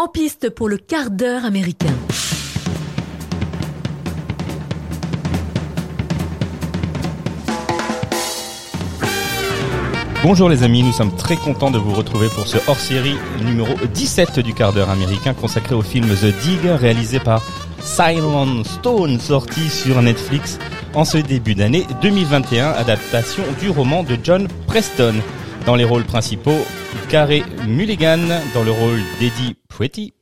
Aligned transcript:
En 0.00 0.06
piste 0.06 0.50
pour 0.50 0.68
le 0.68 0.76
quart 0.76 1.10
d'heure 1.10 1.44
américain. 1.44 1.92
Bonjour 10.22 10.48
les 10.48 10.62
amis, 10.62 10.84
nous 10.84 10.92
sommes 10.92 11.16
très 11.16 11.34
contents 11.34 11.72
de 11.72 11.78
vous 11.78 11.92
retrouver 11.92 12.28
pour 12.28 12.46
ce 12.46 12.58
hors-série 12.68 13.16
numéro 13.44 13.74
17 13.92 14.38
du 14.38 14.54
quart 14.54 14.72
d'heure 14.72 14.90
américain 14.90 15.34
consacré 15.34 15.74
au 15.74 15.82
film 15.82 16.06
The 16.06 16.26
Dig 16.26 16.60
réalisé 16.64 17.18
par 17.18 17.42
Simon 17.82 18.62
Stone 18.62 19.18
sorti 19.18 19.68
sur 19.68 20.00
Netflix 20.00 20.60
en 20.94 21.04
ce 21.04 21.18
début 21.18 21.56
d'année 21.56 21.84
2021, 22.02 22.70
adaptation 22.70 23.42
du 23.60 23.68
roman 23.68 24.04
de 24.04 24.16
John 24.22 24.46
Preston. 24.68 25.14
Dans 25.68 25.76
les 25.76 25.84
rôles 25.84 26.04
principaux, 26.04 26.64
Carey 27.10 27.42
Mulligan 27.66 28.40
dans 28.54 28.64
le 28.64 28.70
rôle 28.70 29.02
d'Eddie 29.20 29.54
Pretty, 29.68 30.14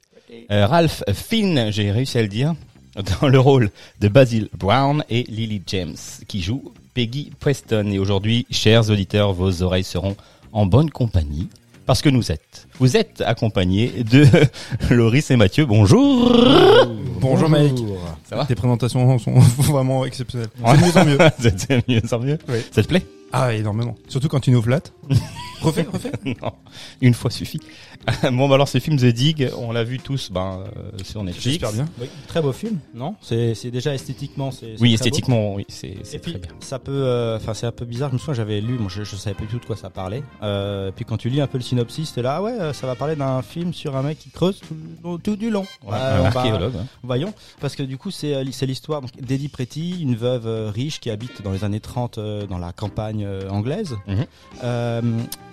euh, 0.51 0.67
Ralph 0.67 1.05
Finn, 1.13 1.71
j'ai 1.71 1.93
réussi 1.93 2.19
à 2.19 2.23
le 2.23 2.27
dire, 2.27 2.57
dans 3.21 3.29
le 3.29 3.39
rôle 3.39 3.71
de 4.01 4.09
Basil 4.09 4.49
Brown 4.59 5.05
et 5.09 5.23
Lily 5.29 5.63
James 5.69 5.95
qui 6.27 6.43
joue 6.43 6.73
Peggy 6.95 7.31
Preston. 7.39 7.93
Et 7.93 8.01
aujourd'hui, 8.01 8.45
chers 8.51 8.91
auditeurs, 8.91 9.35
vos 9.35 9.63
oreilles 9.63 9.85
seront 9.85 10.17
en 10.51 10.67
bonne 10.67 10.91
compagnie 10.91 11.49
parce 11.87 12.03
que 12.03 12.09
nous 12.09 12.33
êtes, 12.33 12.67
vous 12.81 12.97
êtes 12.97 13.21
accompagnés 13.25 14.03
de 14.03 14.27
Loris 14.93 15.31
et 15.31 15.37
Mathieu. 15.37 15.65
Bonjour. 15.65 16.45
Bonjour 17.21 17.49
mec. 17.49 17.73
Ça 18.29 18.35
va? 18.35 18.47
Tes 18.47 18.57
présentations 18.57 19.17
sont 19.21 19.39
vraiment 19.59 20.05
exceptionnelles. 20.05 20.49
C'est 20.57 20.75
de 20.75 20.81
mieux 20.81 20.97
en 20.97 21.05
mieux. 21.05 21.19
C'est 21.39 21.89
mieux 21.89 22.03
en 22.13 22.19
mieux. 22.19 22.39
Oui. 22.49 22.59
Ça 22.73 22.83
te 22.83 22.89
plaît? 22.89 23.07
Ah, 23.39 23.55
énormément. 23.55 23.95
Surtout 24.09 24.29
quand 24.29 24.41
tu 24.41 24.51
nous 24.51 24.63
flattes. 24.63 24.93
refais, 25.63 25.87
refais. 25.93 26.11
Non, 26.25 26.53
une 27.01 27.13
fois 27.15 27.31
suffit. 27.31 27.61
bon, 28.33 28.49
bah 28.49 28.55
alors 28.55 28.69
ce 28.69 28.79
film 28.79 28.97
The 28.97 29.07
Dig, 29.07 29.51
on 29.59 29.73
l'a 29.73 29.85
vu 29.85 29.99
tous 29.99 30.31
ben, 30.31 30.61
euh, 30.77 30.91
sur 31.05 31.23
Netflix. 31.25 31.45
J'espère 31.45 31.73
bien. 31.73 31.87
Oui, 32.01 32.09
très 32.29 32.41
beau 32.41 32.53
film, 32.53 32.79
non? 32.95 33.15
C'est 33.21 33.55
c'est 33.55 33.71
déjà 33.71 33.95
esthétiquement, 33.95 34.51
c'est 34.51 34.59
c'est 34.61 34.71
Oui, 34.73 34.77
très 34.77 34.87
beau. 34.89 34.95
esthétiquement, 34.95 35.55
oui, 35.55 35.67
c'est 35.69 35.89
Et 35.89 36.19
puis 36.19 36.33
très 36.33 36.41
bien. 36.41 36.51
ça 36.61 36.79
peut, 36.79 36.93
euh, 36.93 37.37
enfin 37.37 37.53
c'est 37.55 37.67
un 37.67 37.73
peu 37.73 37.85
bizarre. 37.85 38.11
Je 38.11 38.15
me 38.15 38.19
souviens, 38.19 38.35
j'avais 38.35 38.61
lu, 38.61 38.79
moi 38.79 38.89
je, 38.91 39.03
je 39.05 39.17
savais 39.17 39.35
pas 39.35 39.43
du 39.43 39.49
tout 39.49 39.59
de 39.59 39.65
quoi 39.67 39.77
ça 39.77 39.91
parlait. 39.91 40.23
Euh, 40.43 40.91
puis 40.95 41.05
quand 41.05 41.17
tu 41.17 41.29
lis 41.29 41.41
un 41.41 41.47
peu 41.47 41.59
le 41.59 41.65
synopsis, 41.65 42.13
t'es 42.15 42.23
là, 42.23 42.37
ah 42.37 42.43
ouais, 42.43 42.53
euh, 42.53 42.73
ça 42.73 42.87
va 42.87 42.95
parler 42.95 43.17
d'un 43.17 43.43
film 43.43 43.73
sur 43.75 43.97
un 43.97 44.03
mec 44.03 44.19
qui 44.19 44.31
creuse 44.31 44.61
tout, 45.03 45.19
tout 45.19 45.37
du 45.37 45.51
long. 45.51 45.67
Ouais, 45.85 45.93
Euh, 45.95 46.17
un 46.25 46.27
on 46.27 46.31
va- 46.31 46.41
archéologue. 46.41 46.75
hein. 46.79 46.87
Voyons, 47.03 47.33
parce 47.61 47.75
que 47.77 47.83
du 47.83 47.99
coup 47.99 48.11
c'est 48.11 48.35
euh, 48.35 48.45
c'est 48.53 48.67
l'histoire 48.67 49.01
donc, 49.03 49.11
d'Eddie 49.21 49.49
Pretty, 49.49 50.01
une 50.03 50.15
veuve 50.17 50.47
euh, 50.47 50.71
riche 50.71 51.01
qui 51.01 51.11
habite 51.11 51.43
dans 51.43 51.51
les 51.53 51.65
années 51.65 51.81
30 51.81 52.19
euh, 52.19 52.47
dans 52.47 52.59
la 52.59 52.73
campagne 52.73 53.25
euh, 53.27 53.49
anglaise, 53.51 53.97
Mhm. 54.07 54.25
Euh, 54.65 55.03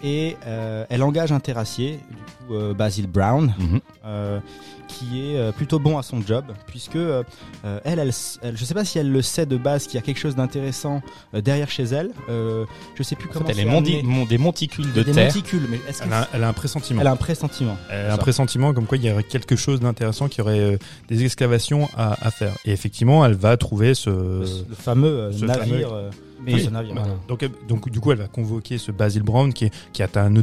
et 0.03 0.37
euh, 0.47 0.85
elle 0.89 1.03
engage 1.03 1.31
un 1.31 1.39
terrassier, 1.39 1.99
du 2.09 2.15
coup 2.47 2.53
euh, 2.55 2.73
Basil 2.73 3.07
Brown, 3.07 3.53
Mhm. 3.59 3.79
euh, 4.05 4.39
qui 4.87 5.21
est 5.31 5.37
euh, 5.37 5.51
plutôt 5.51 5.79
bon 5.79 5.97
à 5.97 6.03
son 6.03 6.21
job, 6.21 6.45
puisque 6.67 6.95
elle, 6.95 7.99
elle, 7.99 8.11
elle- 8.41 8.57
je 8.57 8.65
sais 8.65 8.73
pas 8.73 8.85
si 8.85 8.99
elle 8.99 9.11
le 9.11 9.21
sait 9.21 9.45
de 9.45 9.57
base 9.57 9.85
qu'il 9.87 9.95
y 9.95 9.97
a 9.97 10.01
quelque 10.01 10.19
chose 10.19 10.35
d'intéressant 10.35 11.01
euh, 11.33 11.41
derrière 11.41 11.69
chez 11.69 11.83
elle. 11.83 12.11
Euh, 12.29 12.65
je 12.95 13.03
sais 13.03 13.15
plus 13.15 13.29
En 13.29 13.33
comment. 13.33 13.45
fait, 13.47 13.53
elle 13.53 13.59
est 13.59 13.65
mondi- 13.65 14.03
mon- 14.03 14.25
des 14.25 14.37
monticules 14.37 14.91
de 14.93 15.01
des 15.03 15.11
terre. 15.11 15.25
monticules, 15.25 15.65
mais 15.69 15.79
est-ce 15.89 16.03
Elle 16.03 16.13
a, 16.13 16.27
elle 16.33 16.43
a 16.43 16.49
un 16.49 16.53
pressentiment. 16.53 17.01
elle 17.01 17.07
a 17.07 17.11
un 17.11 17.15
pressentiment 17.15 17.77
Elle 17.89 18.05
a 18.09 18.13
un 18.13 18.17
pressentiment 18.17 18.73
comme 18.73 18.85
quoi 18.85 18.97
il 18.97 19.05
y 19.05 19.11
aurait 19.11 19.23
quelque 19.23 19.55
chose 19.55 19.79
d'intéressant, 19.79 20.27
qu'il 20.27 20.39
y 20.39 20.41
aurait 20.47 20.59
euh, 20.59 20.77
des 21.07 21.23
excavations 21.25 21.89
à, 21.97 22.15
à 22.25 22.29
faire. 22.31 22.53
Et 22.65 22.71
effectivement, 22.71 23.25
elle 23.25 23.33
va 23.35 23.57
trouver 23.57 23.93
ce. 23.95 24.09
le, 24.09 24.39
le 24.69 24.75
fameux 24.75 25.31
ce 25.31 25.45
navire. 25.45 25.63
fameux- 25.63 25.85
euh, 25.87 26.09
Mais- 26.45 26.51
voilà. 26.93 27.17
donc, 27.27 27.43
elle- 27.43 27.51
donc 27.67 27.89
du 27.89 27.99
coup, 27.99 28.11
elle 28.11 28.17
va 28.19 28.27
convoquer 28.27 28.77
ce 28.77 28.91
Basil 28.91 29.23
Brown 29.23 29.53
qui 29.53 29.65
est 29.65 29.73
qui 29.93 30.01
est 30.01 30.17
un 30.17 30.35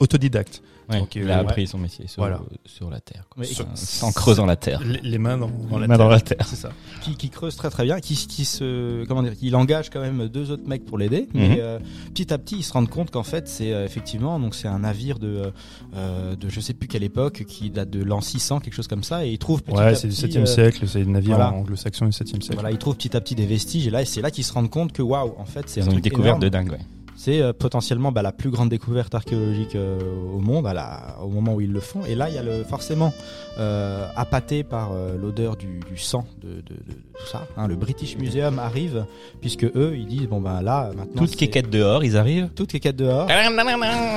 autodidacte. 0.00 0.62
Ouais, 0.90 0.98
Donc, 0.98 1.14
il 1.14 1.22
euh, 1.22 1.32
a 1.32 1.36
ouais. 1.36 1.48
appris 1.48 1.66
son 1.66 1.78
métier 1.78 2.06
sur, 2.08 2.22
Voilà. 2.22 2.40
sur 2.64 2.90
la 2.90 3.00
terre. 3.00 3.24
quoi. 3.30 3.44
Sur- 3.44 3.66
en 4.02 4.12
creusant 4.12 4.46
la 4.46 4.56
terre. 4.56 4.80
Les, 4.84 5.00
les 5.02 5.18
mains 5.18 5.38
dans, 5.38 5.50
dans 5.70 5.78
la 5.78 5.86
Mains 5.86 5.96
terre. 5.96 6.04
dans 6.06 6.08
la 6.10 6.20
terre. 6.20 6.46
C'est 6.46 6.56
ça. 6.56 6.70
qui, 7.02 7.16
qui 7.16 7.30
creuse 7.30 7.56
très 7.56 7.70
très 7.70 7.84
bien, 7.84 8.00
qui, 8.00 8.14
qui 8.14 8.44
se, 8.44 9.04
comment 9.06 9.22
dire, 9.22 9.34
il 9.42 9.54
engage 9.56 9.90
quand 9.90 10.00
même 10.00 10.28
deux 10.28 10.50
autres 10.50 10.66
mecs 10.66 10.84
pour 10.84 10.98
l'aider, 10.98 11.28
Mhm. 11.34 11.40
mais 11.48 11.56
euh, 11.60 11.78
petit 12.14 12.32
à 12.32 12.38
petit 12.38 12.56
ils 12.56 12.62
se 12.62 12.72
rendent 12.72 12.88
compte 12.90 13.10
qu'en 13.10 13.22
fait 13.22 13.46
c'est 13.48 13.72
euh, 13.72 13.84
effectivement 13.84 14.38
donc 14.40 14.54
c'est 14.54 14.68
un 14.68 14.80
navire 14.80 15.18
de, 15.18 15.52
euh, 15.94 16.36
de 16.36 16.48
je 16.48 16.60
sais 16.60 16.74
plus 16.74 16.88
quelle 16.88 17.02
époque 17.04 17.44
qui 17.46 17.70
date 17.70 17.90
de 17.90 18.02
l'an 18.02 18.20
600 18.20 18.60
quelque 18.60 18.74
chose 18.74 18.88
comme 18.88 19.04
ça 19.04 19.24
et 19.24 19.30
ils 19.30 19.38
trouvent 19.38 19.62
petit 19.62 19.76
à 19.78 19.86
Ouais, 19.86 19.94
c'est 19.94 20.08
du 20.08 20.14
petit, 20.14 20.26
7e 20.38 20.42
euh, 20.42 20.46
siècle, 20.46 20.88
c'est 20.88 21.00
le 21.00 21.06
navire 21.06 21.36
voilà. 21.36 21.52
anglo-saxon 21.52 22.06
du 22.06 22.12
7e 22.12 22.40
siècle. 22.40 22.54
Voilà, 22.54 22.70
ils 22.70 22.78
trouvent 22.78 22.96
petit 22.96 23.16
à 23.16 23.20
petit 23.20 23.34
des 23.34 23.46
vestiges 23.46 23.86
et 23.86 23.90
là 23.90 24.04
c'est 24.04 24.20
là 24.22 24.30
qu'ils 24.30 24.44
se 24.44 24.52
rendent 24.52 24.70
compte 24.70 24.92
que 24.92 25.02
waouh 25.02 25.34
en 25.38 25.44
fait 25.44 25.68
c'est 25.68 25.80
Ils 25.80 25.84
un 25.84 25.88
ont 25.88 25.92
une 25.92 26.00
découverte 26.00 26.26
énorme. 26.38 26.42
de 26.42 26.48
dingue, 26.48 26.72
ouais. 26.72 26.78
C'est 27.22 27.42
euh, 27.42 27.52
potentiellement 27.52 28.12
bah, 28.12 28.22
la 28.22 28.32
plus 28.32 28.48
grande 28.48 28.70
découverte 28.70 29.14
archéologique 29.14 29.74
euh, 29.74 29.98
au 30.34 30.38
monde 30.40 30.66
à 30.66 30.72
la, 30.72 31.16
au 31.22 31.28
moment 31.28 31.52
où 31.54 31.60
ils 31.60 31.70
le 31.70 31.80
font. 31.80 32.00
Et 32.08 32.14
là, 32.14 32.30
il 32.30 32.34
y 32.34 32.38
a 32.38 32.42
le, 32.42 32.64
forcément 32.64 33.12
euh, 33.58 34.06
appâté 34.16 34.62
par 34.64 34.92
l'odeur 35.20 35.56
du, 35.56 35.80
du 35.90 35.98
sang 35.98 36.24
de, 36.40 36.48
de, 36.48 36.54
de- 36.54 36.60
de 36.60 36.92
tout 37.18 37.26
ça. 37.30 37.46
hein. 37.58 37.66
le 37.68 37.76
British 37.76 38.16
Museum 38.16 38.58
arrive 38.58 39.04
puisque 39.42 39.64
eux, 39.64 39.92
ils 39.98 40.06
disent 40.06 40.28
bon 40.28 40.40
ben 40.40 40.62
là 40.62 40.90
maintenant 40.96 41.20
Toutes 41.20 41.30
c'est- 41.30 41.36
quéquettes 41.36 41.68
dehors, 41.68 42.02
ils 42.04 42.16
arrivent? 42.16 42.48
toutes 42.54 42.72
les 42.72 42.80
quêtes 42.80 42.96
dehors. 42.96 43.26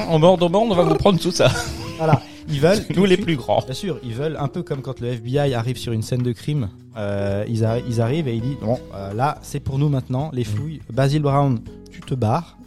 On 0.10 0.20
bord, 0.20 0.38
on 0.42 0.50
bord, 0.50 0.62
on 0.64 0.74
va 0.74 0.84
vous 0.84 0.96
prendre 0.96 1.20
tout 1.20 1.32
ça. 1.32 1.52
voilà, 1.98 2.22
ils 2.48 2.62
veulent 2.62 2.86
Nous 2.96 3.04
les 3.04 3.18
plus 3.18 3.36
grands. 3.36 3.60
Bien 3.66 3.74
sûr, 3.74 4.00
ils 4.04 4.14
veulent 4.14 4.38
un 4.40 4.48
peu 4.48 4.64
comme 4.64 4.82
quand 4.82 5.02
le 5.02 5.08
FBI 5.10 5.54
arrive 5.54 5.76
sur 5.78 5.92
une 5.92 6.04
scène 6.04 6.24
de 6.24 6.32
crime. 6.32 6.70
euh, 6.96 7.44
ils, 7.50 7.64
arri- 7.64 7.84
ils 7.90 8.00
arrivent 8.00 8.30
et 8.30 8.36
ils 8.36 8.42
disent 8.42 8.60
bon 8.62 8.80
euh, 8.96 9.14
là 9.14 9.40
c'est 9.42 9.60
pour 9.60 9.78
nous 9.78 9.90
maintenant 9.90 10.30
les 10.32 10.46
fouilles. 10.46 10.80
Basil 10.94 11.22
Brown, 11.22 11.60
tu 11.92 12.00
te 12.00 12.16
barres. 12.16 12.58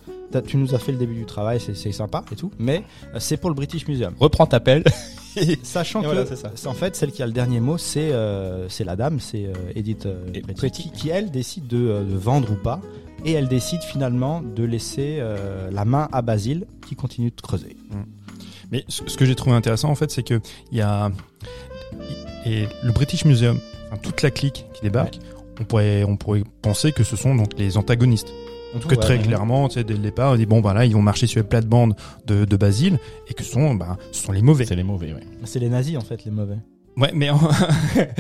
Tu 0.43 0.57
nous 0.57 0.75
as 0.75 0.79
fait 0.79 0.93
le 0.93 0.99
début 0.99 1.15
du 1.15 1.25
travail, 1.27 1.61
c'est 1.61 1.93
sympa 1.93 2.25
et 2.33 2.37
tout, 2.37 2.51
mais 2.59 2.83
euh, 3.15 3.19
c'est 3.21 3.37
pour 3.37 3.51
le 3.51 3.55
British 3.55 3.87
Museum. 3.89 4.15
Reprends 4.19 4.47
ta 4.47 4.61
pelle. 4.61 4.85
Sachant 5.63 6.01
Et 6.01 6.05
que 6.05 6.09
voilà, 6.09 6.25
c'est 6.27 6.37
ça. 6.37 6.71
en 6.71 6.73
fait 6.73 6.97
celle 6.97 7.13
qui 7.13 7.23
a 7.23 7.27
le 7.27 7.33
dernier 7.33 7.61
mot, 7.61 7.77
c'est 7.77 8.11
euh, 8.13 8.69
c'est 8.71 8.85
la 8.85 8.97
dame, 8.97 9.21
c'est 9.21 9.45
euh, 9.47 9.53
Edith 9.75 10.07
euh, 10.07 10.25
Et 10.33 10.41
Pretty, 10.41 10.55
Pretty. 10.59 10.83
qui, 10.85 10.91
qui, 10.93 11.09
elle 11.11 11.31
décide 11.31 11.67
de, 11.67 11.77
euh, 11.77 12.05
de 12.05 12.17
vendre 12.17 12.53
ou 12.53 12.57
pas, 12.57 12.81
et 13.25 13.33
elle 13.33 13.47
décide 13.47 13.83
finalement 13.83 14.41
de 14.41 14.65
laisser 14.65 15.19
euh, 15.21 15.71
la 15.71 15.85
main 15.85 16.09
à 16.13 16.23
Basil 16.23 16.65
qui 16.89 16.97
continue 16.97 17.31
de 17.31 17.41
creuser. 17.43 17.77
Mais 18.73 18.85
ce 18.89 19.03
ce 19.07 19.17
que 19.19 19.27
j'ai 19.27 19.35
trouvé 19.35 19.55
intéressant 19.55 19.91
en 19.91 19.95
fait, 19.95 20.11
c'est 20.11 20.23
que 20.23 20.41
il 20.73 20.79
y 20.79 20.81
a 20.81 21.11
et 22.47 22.67
le 22.83 22.93
British 22.93 23.25
Museum, 23.27 23.59
enfin, 23.89 24.01
toute 24.03 24.23
la 24.23 24.31
clique 24.31 24.65
qui 24.73 24.81
débarque, 24.83 25.19
on 25.61 25.65
pourrait 25.65 26.05
on 26.05 26.17
pourrait 26.17 26.45
penser 26.63 26.93
que 26.93 27.05
ce 27.05 27.15
sont 27.17 27.35
donc 27.35 27.51
les 27.59 27.77
antagonistes. 27.77 28.33
En 28.77 28.79
tout 28.81 28.89
cas, 28.89 28.97
Ouais, 28.97 29.01
très 29.03 29.17
ouais. 29.19 29.23
clairement, 29.23 29.69
tu 29.69 29.75
sais, 29.75 29.85
dès 29.85 29.95
le 29.95 30.01
départ, 30.01 30.33
on 30.33 30.37
dit 30.37 30.47
bon, 30.47 30.61
bah 30.61 30.75
là, 30.75 30.85
ils 30.85 30.93
vont 30.93 31.03
marcher 31.03 31.27
sur 31.27 31.41
les 31.41 31.47
plates-bandes 31.49 31.95
de, 32.27 32.45
de 32.45 32.57
Basile 32.57 32.99
et 33.29 33.35
que 33.35 33.43
ce 33.43 33.53
sont, 33.53 33.75
bah, 33.75 33.97
ce 34.13 34.23
sont 34.25 34.33
les 34.33 34.43
mauvais. 34.43 34.65
C'est 34.67 34.77
les 34.77 34.83
mauvais, 34.85 35.13
ouais. 35.13 35.21
C'est 35.45 35.59
les 35.59 35.69
nazis 35.69 35.97
en 35.97 36.01
fait 36.03 36.25
les 36.25 36.31
mauvais. 36.31 36.59
Ouais, 36.99 37.11
mais 37.15 37.29
en- 37.29 37.37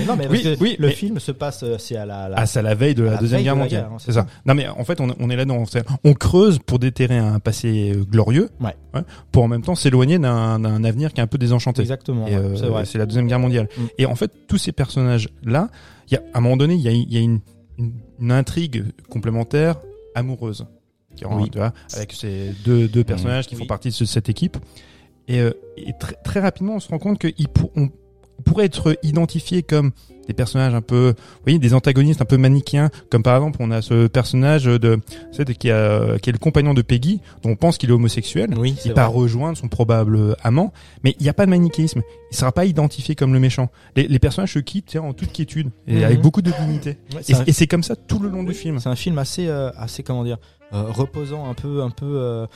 Non 0.07 0.17
mais 0.19 0.27
Oui, 0.31 0.43
oui, 0.61 0.77
le 0.79 0.89
mais- 0.89 0.93
film 0.93 1.19
se 1.19 1.33
passe, 1.33 1.63
euh, 1.63 1.77
c'est 1.79 1.97
à 1.97 2.05
la, 2.05 2.29
la- 2.29 2.37
ah, 2.41 2.45
à 2.59 2.63
la 2.63 2.75
veille 2.75 2.95
de 2.95 3.05
la, 3.05 3.17
deuxième 3.17 3.43
guerre 3.43 3.55
de 3.55 3.59
la 3.61 3.65
mondiale. 3.65 3.89
c'est 3.99 4.13
ça. 4.13 4.27
Non, 4.45 4.55
mais 4.55 4.69
en 4.69 4.85
fait, 4.85 5.01
on, 5.01 5.09
on 5.19 5.31
est 5.31 5.37
là 5.37 5.47
dans, 5.47 5.65
on 6.05 6.13
creuse 6.13 6.59
pour 6.59 6.79
déterrer 6.79 7.17
un 7.17 7.39
passé 7.41 7.93
euh, 7.97 8.05
glorieux, 8.05 8.51
Ouais. 8.61 8.75
pour 9.33 9.45
en 9.45 9.49
même 9.49 9.63
temps 9.63 9.75
s'éloigner 9.77 10.19
d'un 10.19 10.59
d'un 10.59 10.85
avenir 10.85 11.15
qui 11.15 11.21
est 11.21 11.25
un 11.25 11.27
peu 11.27 11.39
désenchanté. 11.39 11.81
exactement. 11.81 12.25
Ouais, 12.27 12.35
euh, 12.35 12.55
c'est 12.57 12.67
vrai. 12.67 12.85
c'est 12.85 12.99
la 12.99 13.07
deuxième 13.07 13.27
guerre 13.29 13.39
mondiale. 13.41 13.67
Mm. 13.79 13.83
Et 13.97 14.05
en 14.05 14.15
fait, 14.15 14.31
tous 14.47 14.59
ces 14.59 14.73
personnages-là, 14.73 15.69
il 16.11 16.15
y 16.15 16.17
a, 16.19 16.21
à 16.35 16.39
un 16.39 16.41
moment 16.43 16.59
donné, 16.59 16.75
il 16.75 16.83
y 16.83 16.89
a, 16.89 16.93
il 16.93 17.11
y 17.13 17.17
a 17.17 17.21
une, 17.21 17.41
une, 17.79 17.93
une 18.21 18.31
intrigue 18.33 18.85
complémentaire 19.09 19.77
amoureuse. 20.17 20.67
Qui 21.15 21.25
rentre, 21.25 21.43
Oui. 21.45 21.51
tu 21.51 21.59
vois, 21.59 21.73
avec 21.95 22.13
ces 22.13 22.53
deux, 22.65 22.89
deux 22.89 23.05
personnages 23.05 23.47
qui 23.47 23.55
Oui. 23.55 23.61
font 23.63 23.67
partie 23.67 23.89
de 23.89 23.95
ce- 23.95 24.05
cette 24.05 24.29
équipe. 24.29 24.57
Et, 25.29 25.41
euh, 25.41 25.53
et 25.77 25.93
très, 25.99 26.15
très 26.17 26.41
rapidement, 26.41 26.75
on 26.75 26.81
se 26.81 26.89
rend 26.89 26.99
compte 26.99 27.19
qu'ils 27.19 27.47
pour- 28.47 28.53
on 28.53 28.55
pourrait 28.57 28.67
être 28.67 28.97
identifiés 29.03 29.63
comme 29.63 29.91
des 30.29 30.33
personnages 30.35 30.75
un 30.75 30.81
peu, 30.81 31.15
vous 31.17 31.43
voyez, 31.45 31.59
des 31.61 31.73
antagonistes 31.75 32.21
un 32.21 32.25
peu 32.25 32.37
manichéens, 32.37 32.91
comme 33.11 33.23
par 33.23 33.37
exemple, 33.37 33.59
on 33.61 33.71
a 33.71 33.81
ce 33.83 34.07
personnage 34.09 34.65
de, 34.65 34.79
de- 34.79 35.53
qui, 35.53 35.71
a, 35.71 36.19
qui 36.19 36.31
est 36.31 36.33
le 36.33 36.39
compagnon 36.39 36.75
de 36.75 36.83
Peggy, 36.83 37.21
dont 37.45 37.51
on 37.51 37.57
pense 37.57 37.79
qu'il 37.79 37.91
est 37.91 37.93
homosexuel 37.93 38.51
Oui, 38.59 38.75
il 38.85 38.93
vrai. 38.93 39.05
rejoindre 39.05 39.57
son 39.57 39.69
probable 39.69 40.35
amant, 40.43 40.73
mais 41.05 41.15
il 41.21 41.23
n'y 41.23 41.29
a 41.29 41.33
pas 41.35 41.45
de 41.47 41.51
manichéisme. 41.51 42.01
Il 42.33 42.37
sera 42.37 42.51
pas 42.51 42.65
identifié 42.65 43.15
comme 43.15 43.33
le 43.35 43.39
méchant. 43.39 43.71
Les, 43.95 44.09
les 44.09 44.19
personnages 44.19 44.55
se 44.55 44.59
quittent 44.59 44.97
en 44.97 45.13
toute 45.13 45.31
quiétude 45.33 45.71
et 45.87 45.99
Mhm. 45.99 46.03
avec 46.05 46.21
beaucoup 46.21 46.43
de 46.43 46.51
dignité. 46.61 46.99
Ouais, 47.15 47.21
Et, 47.47 47.53
c'est 47.53 47.69
comme 47.69 47.85
ça 47.85 47.95
tout 47.95 48.19
le 48.19 48.29
long 48.29 48.43
du 48.43 48.53
film. 48.53 48.81
C'est 48.81 48.89
un 48.89 48.97
film 48.97 49.19
assez, 49.19 49.47
euh, 49.47 49.71
assez 49.77 50.03
comment 50.03 50.25
dire, 50.25 50.39
reposant, 50.73 51.49
un 51.49 51.55
peu, 51.55 51.83
un 51.83 51.91
peu, 51.91 52.07
euh, 52.07 52.47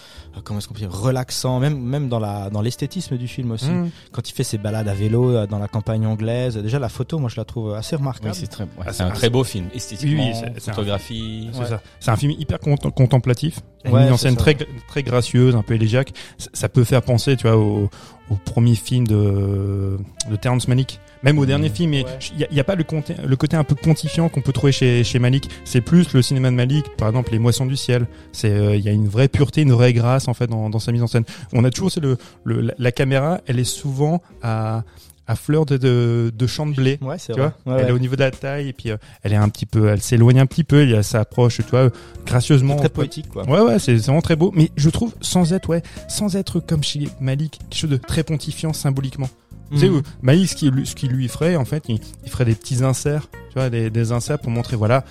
comment 0.45 0.59
est-ce 0.59 0.69
qu'on 0.69 0.75
peut 0.75 0.81
dire, 0.81 0.93
relaxant, 0.93 1.61
même, 1.61 1.79
même 1.81 2.09
dans 2.09 2.19
la, 2.19 2.51
dans 2.51 2.61
l'esthétisme 2.61 3.17
du 3.17 3.29
film 3.29 3.51
aussi. 3.53 3.71
Mhm. 3.71 3.91
Quand 4.13 4.29
il 4.29 4.33
fait 4.33 4.45
ses 4.45 4.59
balades 4.59 4.89
à 4.89 4.95
vélo 4.95 5.31
euh, 5.31 5.47
dans 5.47 5.59
la 5.59 5.69
campagne 5.69 6.07
anglaise, 6.07 6.57
déjà 6.57 6.79
la 6.79 6.89
photo, 6.89 7.19
moi 7.19 7.29
je 7.29 7.37
la 7.37 7.45
trouve 7.45 7.75
assez 7.75 7.95
Oui, 7.97 8.01
remarquable. 8.01 8.35
c'est 8.35 8.47
très, 8.49 8.65
ouais, 8.65 8.71
Ah, 8.87 8.93
c'est 8.93 9.03
un 9.03 9.09
un- 9.09 9.11
très 9.11 9.31
beau 9.31 9.45
film. 9.45 9.69
Esthétiquement, 9.75 10.25
Oui, 10.25 10.33
oui, 10.45 10.51
c'est- 10.59 10.71
photographie. 10.71 11.49
C'est 11.53 11.59
Ouais. 11.61 11.67
ça. 11.67 11.81
C'est 12.01 12.11
un 12.11 12.17
film 12.17 12.33
hyper 12.33 12.59
cont- 12.59 12.77
contemplatif. 12.77 13.61
Une 13.85 13.93
Ouais, 13.93 14.03
mise 14.05 14.13
en 14.13 14.17
scène 14.17 14.35
ça. 14.35 14.41
très, 14.41 14.57
très 14.89 15.03
gracieuse, 15.03 15.57
un 15.57 15.63
peu 15.63 15.75
élégiaque. 15.75 16.13
Ça, 16.37 16.51
ça 16.53 16.69
peut 16.69 16.85
faire 16.85 17.03
penser, 17.03 17.37
tu 17.37 17.47
vois, 17.49 17.57
au, 17.57 17.89
au 18.29 18.35
premier 18.45 18.75
film 18.75 19.07
de, 19.07 19.97
de 20.31 20.37
Terrence 20.37 20.69
Malick. 20.69 21.01
Même 21.23 21.39
au 21.39 21.45
dernier 21.47 21.69
film, 21.69 21.91
mais 21.91 22.05
Ouais. 22.05 22.19
il 22.33 22.37
n'y 22.39 22.45
a, 22.45 22.47
il 22.51 22.57
y 22.57 22.61
a 22.61 22.65
pas 22.65 22.75
le 22.77 22.85
côté, 22.85 23.15
le 23.23 23.37
côté 23.37 23.57
un 23.57 23.65
peu 23.65 23.75
pontifiant 23.75 24.29
qu'on 24.31 24.41
peut 24.41 24.53
trouver 24.53 24.73
chez, 24.73 25.05
chez 25.05 25.19
Malik. 25.19 25.51
C'est 25.65 25.81
plus 25.83 26.13
le 26.15 26.23
cinéma 26.23 26.51
de 26.51 26.57
Malik, 26.57 26.87
par 26.97 27.09
exemple 27.09 27.31
Les 27.33 27.39
Moissons 27.39 27.67
du 27.67 27.77
ciel. 27.77 28.07
C'est, 28.33 28.51
euh, 28.51 28.75
il 28.77 28.83
y 28.85 28.89
a 28.89 28.93
une 28.93 29.09
vraie 29.09 29.29
pureté, 29.29 29.61
une 29.63 29.73
vraie 29.73 29.93
grâce 29.93 30.29
en 30.29 30.35
fait 30.35 30.47
dans, 30.47 30.71
dans 30.71 30.79
sa 30.79 30.93
mise 30.93 31.03
en 31.03 31.07
scène. 31.07 31.25
On 31.53 31.65
a 31.65 31.71
toujours 31.71 31.91
c'est 31.93 32.01
le, 32.01 32.17
le 32.45 32.61
la, 32.63 32.75
la 32.79 32.93
caméra, 32.93 33.41
elle 33.47 33.59
est 33.59 33.65
souvent 33.65 34.23
à 34.43 34.83
à 35.27 35.37
fleur 35.37 35.65
de, 35.65 35.77
de, 35.77 36.33
de 36.37 36.47
champ 36.49 36.67
de 36.67 36.75
blé. 36.75 36.99
Ouais, 37.03 37.17
Tu 37.17 37.31
vrai. 37.31 37.53
vois, 37.65 37.75
Ouais, 37.77 37.83
elle 37.83 37.91
est 37.91 37.93
au 37.93 38.01
niveau 38.01 38.17
de 38.17 38.21
la 38.21 38.33
taille 38.33 38.67
et 38.69 38.73
puis 38.73 38.91
euh, 38.91 38.97
elle 39.23 39.33
est 39.33 39.37
un 39.37 39.49
petit 39.49 39.65
peu, 39.67 39.87
elle 39.89 40.01
s'éloigne 40.01 40.41
un 40.41 40.47
petit 40.47 40.65
peu, 40.65 40.81
elle 40.91 41.05
s'approche, 41.05 41.59
tu 41.59 41.63
vois, 41.71 41.91
gracieusement. 42.27 42.75
Très 42.75 42.89
poétique, 42.89 43.29
quoi. 43.29 43.49
Ouais, 43.49 43.61
ouais, 43.61 43.79
c'est 43.79 43.97
c'est 43.99 44.07
vraiment 44.07 44.23
très 44.23 44.35
beau. 44.35 44.51
Mais 44.57 44.71
je 44.77 44.91
trouve, 44.91 45.15
sans 45.21 45.53
être, 45.53 45.69
ouais, 45.69 45.83
sans 46.09 46.35
être 46.35 46.59
comme 46.59 46.83
chez 46.83 47.07
Malik, 47.21 47.59
quelque 47.69 47.79
chose 47.79 47.91
de 47.91 47.97
très 47.97 48.25
pontifiant 48.25 48.73
symboliquement. 48.73 49.29
Tu 49.71 49.79
sais, 49.79 49.89
où 49.89 50.03
Malik, 50.23 50.49
ce 50.49 50.55
qui, 50.57 50.71
lui- 50.71 50.87
ce 50.87 50.95
qui 50.95 51.07
lui 51.09 51.29
ferait, 51.29 51.57
en 51.57 51.65
fait, 51.65 51.85
il, 51.89 52.01
il 52.25 52.31
ferait 52.31 52.45
des 52.45 52.55
petits 52.55 52.83
inserts, 52.83 53.29
tu 53.51 53.55
vois, 53.55 53.71
des, 53.71 53.89
des 53.91 54.13
inserts 54.13 54.39
pour 54.41 54.51
montrer, 54.51 54.77
voilà, 54.77 55.05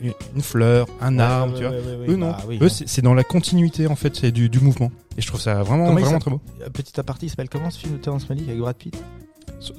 une, 0.00 0.42
fleur, 0.42 0.86
un 1.00 1.16
Ouais, 1.16 1.22
arbre, 1.22 1.52
ouais, 1.54 1.58
tu 1.60 1.64
vois. 1.66 1.72
ouais. 1.72 2.06
Eux, 2.08 2.16
non. 2.16 2.30
Bah 2.30 2.38
oui, 2.48 2.58
Eux, 2.60 2.68
c'est 2.68 3.02
dans 3.02 3.14
la 3.14 3.24
continuité, 3.24 3.86
en 3.86 3.96
fait, 3.96 4.14
c'est 4.16 4.32
du, 4.32 4.48
du 4.48 4.60
mouvement. 4.60 4.90
Et 5.16 5.22
je 5.22 5.26
trouve 5.26 5.40
ça 5.40 5.62
vraiment, 5.62 5.86
Comment 5.86 6.00
vraiment 6.00 6.18
très 6.18 6.30
beau. 6.30 6.40
Euh, 6.62 6.68
Petit 6.70 6.98
aparté, 6.98 7.26
il 7.26 7.28
s'appelle 7.30 7.48
comment 7.48 7.70
ce 7.70 7.78
film 7.78 7.92
de 7.94 7.98
Terrence 7.98 8.28
Malick 8.28 8.48
avec 8.48 8.60
Brad 8.60 8.76
Pitt? 8.76 8.96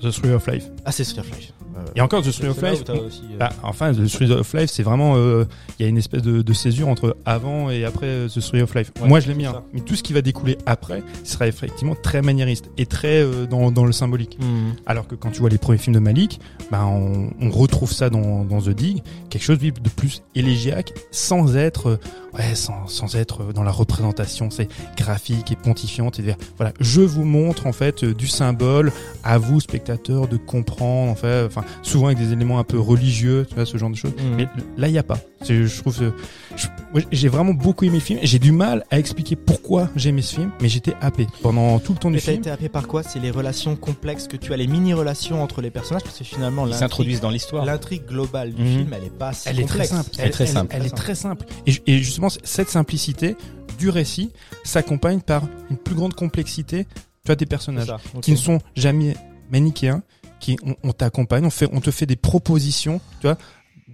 The 0.01 0.11
Three 0.11 0.31
of 0.31 0.47
Life. 0.47 0.65
Ah, 0.85 0.91
c'est 0.91 1.03
Street 1.03 1.21
of 1.21 1.29
Life. 1.31 1.53
Et 1.95 2.01
encore, 2.01 2.21
The 2.21 2.31
Three 2.31 2.47
of 2.47 2.61
Life, 2.61 2.83
aussi, 2.89 3.21
euh, 3.33 3.37
Bah, 3.39 3.49
enfin, 3.63 3.93
The 3.93 4.07
Three 4.07 4.31
of 4.31 4.53
Life, 4.53 4.69
c'est 4.71 4.83
vraiment, 4.83 5.15
euh, 5.17 5.45
il 5.77 5.83
y 5.83 5.85
a 5.85 5.89
une 5.89 5.97
espèce 5.97 6.21
de, 6.21 6.41
de 6.41 6.53
césure 6.53 6.87
entre 6.87 7.17
avant 7.25 7.69
et 7.71 7.83
après 7.83 8.05
euh, 8.07 8.27
The 8.29 8.39
Three 8.41 8.61
of 8.61 8.73
Life. 8.75 8.91
Ouais, 9.01 9.07
Moi, 9.07 9.19
je 9.19 9.27
l'aime 9.27 9.39
bien. 9.39 9.63
Mais 9.73 9.81
tout 9.81 9.95
ce 9.95 10.03
qui 10.03 10.13
va 10.13 10.21
découler 10.21 10.57
après 10.65 11.03
sera 11.23 11.47
effectivement 11.47 11.95
très 11.95 12.21
maniériste 12.21 12.69
et 12.77 12.85
très 12.85 13.21
euh, 13.23 13.45
dans, 13.47 13.71
dans 13.71 13.85
le 13.85 13.91
symbolique. 13.91 14.37
Mhm. 14.39 14.75
Alors 14.85 15.07
que 15.07 15.15
quand 15.15 15.31
tu 15.31 15.39
vois 15.39 15.49
les 15.49 15.57
premiers 15.57 15.79
films 15.79 15.95
de 15.95 15.99
Malik, 15.99 16.39
bah, 16.71 16.85
on, 16.85 17.31
on 17.41 17.49
retrouve 17.49 17.91
ça 17.91 18.09
dans, 18.09 18.43
dans 18.45 18.61
The 18.61 18.69
Dig, 18.69 19.01
quelque 19.29 19.43
chose 19.43 19.57
de 19.59 19.71
plus 19.95 20.21
élégiaque, 20.35 20.93
sans 21.11 21.55
être, 21.57 21.87
euh, 21.89 21.97
ouais, 22.37 22.55
sans, 22.55 22.87
sans 22.87 23.15
être 23.15 23.53
dans 23.53 23.63
la 23.63 23.71
représentation, 23.71 24.49
c'est 24.49 24.67
graphique 24.97 25.51
et 25.51 25.55
pontifiante. 25.55 26.19
Et 26.19 26.23
dire, 26.23 26.35
voilà, 26.57 26.73
je 26.79 27.01
vous 27.01 27.23
montre 27.23 27.67
en 27.67 27.73
fait 27.73 28.03
euh, 28.03 28.13
du 28.13 28.27
symbole 28.27 28.91
à 29.23 29.37
vous 29.37 29.59
spectateurs 29.59 30.27
de 30.27 30.37
comprendre, 30.37 31.11
en 31.11 31.15
fait, 31.15 31.45
enfin, 31.45 31.63
souvent 31.81 32.07
avec 32.07 32.17
des 32.17 32.31
éléments 32.33 32.59
un 32.59 32.63
peu 32.63 32.79
religieux, 32.79 33.45
tu 33.47 33.55
vois, 33.55 33.65
ce 33.65 33.77
genre 33.77 33.89
de 33.89 33.95
choses. 33.95 34.13
Mhm. 34.17 34.35
Mais 34.37 34.47
là, 34.77 34.87
il 34.87 34.91
n'y 34.91 34.97
a 34.99 35.03
pas. 35.03 35.19
Je 35.47 35.79
trouve, 35.79 36.01
euh, 36.01 36.11
je- 36.55 36.67
j'ai 37.11 37.27
vraiment 37.27 37.53
beaucoup 37.53 37.85
aimé 37.85 37.95
le 37.95 37.99
film. 38.01 38.19
J'ai 38.23 38.39
du 38.39 38.51
mal 38.51 38.83
à 38.91 38.99
expliquer 38.99 39.35
pourquoi 39.35 39.89
j'ai 39.95 40.09
aimé 40.09 40.21
ce 40.21 40.35
film, 40.35 40.51
mais 40.61 40.69
j'étais 40.69 40.93
happé 41.01 41.27
pendant 41.41 41.79
tout 41.79 41.93
le 41.93 41.99
temps 41.99 42.09
du 42.09 42.15
Mais 42.15 42.21
t'as 42.21 42.31
film. 42.31 42.41
été 42.41 42.49
happé 42.51 42.69
par 42.69 42.87
quoi? 42.87 43.01
C'est 43.03 43.19
les 43.19 43.31
relations 43.31 43.75
complexes 43.75 44.27
que 44.27 44.37
tu 44.37 44.53
as, 44.53 44.57
les 44.57 44.67
mini-relations 44.67 45.41
entre 45.41 45.61
les 45.61 45.71
personnages, 45.71 46.03
parce 46.03 46.17
que 46.19 46.23
finalement, 46.23 46.65
Ils 46.65 46.69
l'intrigue- 46.69 46.79
s'introduisent 46.79 47.21
dans 47.21 47.29
l'histoire. 47.31 47.65
L'intrigue 47.65 48.05
globale 48.05 48.53
du 48.53 48.61
Mhm. 48.61 48.67
film, 48.77 48.93
elle 48.95 49.03
est 49.05 49.17
pas 49.17 49.33
si 49.33 49.49
Elle 49.49 49.59
est 49.59 49.65
très 49.65 49.85
simple. 49.85 50.09
Elle 50.19 50.27
est 50.27 50.31
très 50.31 50.45
simple. 50.47 50.75
Elle 50.75 50.85
est 50.85 50.89
très 50.95 51.15
simple. 51.15 51.45
Et, 51.65 51.73
et 51.87 51.97
justement, 51.99 52.29
cette 52.43 52.69
simplicité 52.69 53.35
du 53.79 53.89
récit 53.89 54.31
s'accompagne 54.63 55.21
par 55.21 55.43
une 55.71 55.77
plus 55.77 55.95
grande 55.95 56.13
complexité, 56.13 56.85
tu 56.85 56.91
vois, 57.27 57.35
des 57.35 57.45
personnages 57.45 57.87
ça. 57.87 57.99
Qui 58.21 58.31
ne 58.31 58.37
sont 58.37 58.59
jamais 58.75 59.15
manichéens, 59.49 60.03
qui 60.39 60.57
on, 60.63 60.75
on 60.83 60.91
t'accompagne, 60.91 61.45
on 61.45 61.49
fait, 61.49 61.67
on 61.71 61.79
te 61.81 61.89
fait 61.89 62.05
des 62.05 62.15
propositions, 62.17 62.99
tu 63.19 63.27
vois, 63.27 63.37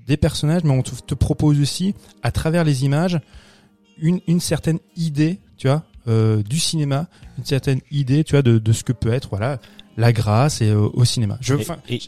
des 0.09 0.17
personnages, 0.17 0.63
mais 0.63 0.71
on 0.71 0.81
te, 0.81 1.13
propose 1.13 1.61
aussi, 1.61 1.93
à 2.23 2.31
travers 2.31 2.63
les 2.63 2.83
images, 2.83 3.21
une, 3.99 4.19
une 4.27 4.39
certaine 4.39 4.79
idée, 4.97 5.39
tu 5.55 5.67
vois, 5.67 5.83
euh, 6.07 6.41
du 6.41 6.57
cinéma, 6.57 7.07
une 7.37 7.45
certaine 7.45 7.79
idée, 7.91 8.23
tu 8.23 8.31
vois, 8.31 8.41
de, 8.41 8.57
de 8.57 8.73
ce 8.73 8.83
que 8.83 8.91
peut 8.91 9.13
être, 9.13 9.29
voilà, 9.29 9.59
la 9.99 10.11
grâce 10.13 10.61
et 10.61 10.69
euh, 10.69 10.89
au 10.93 11.05
cinéma. 11.05 11.37
Je, 11.41 11.55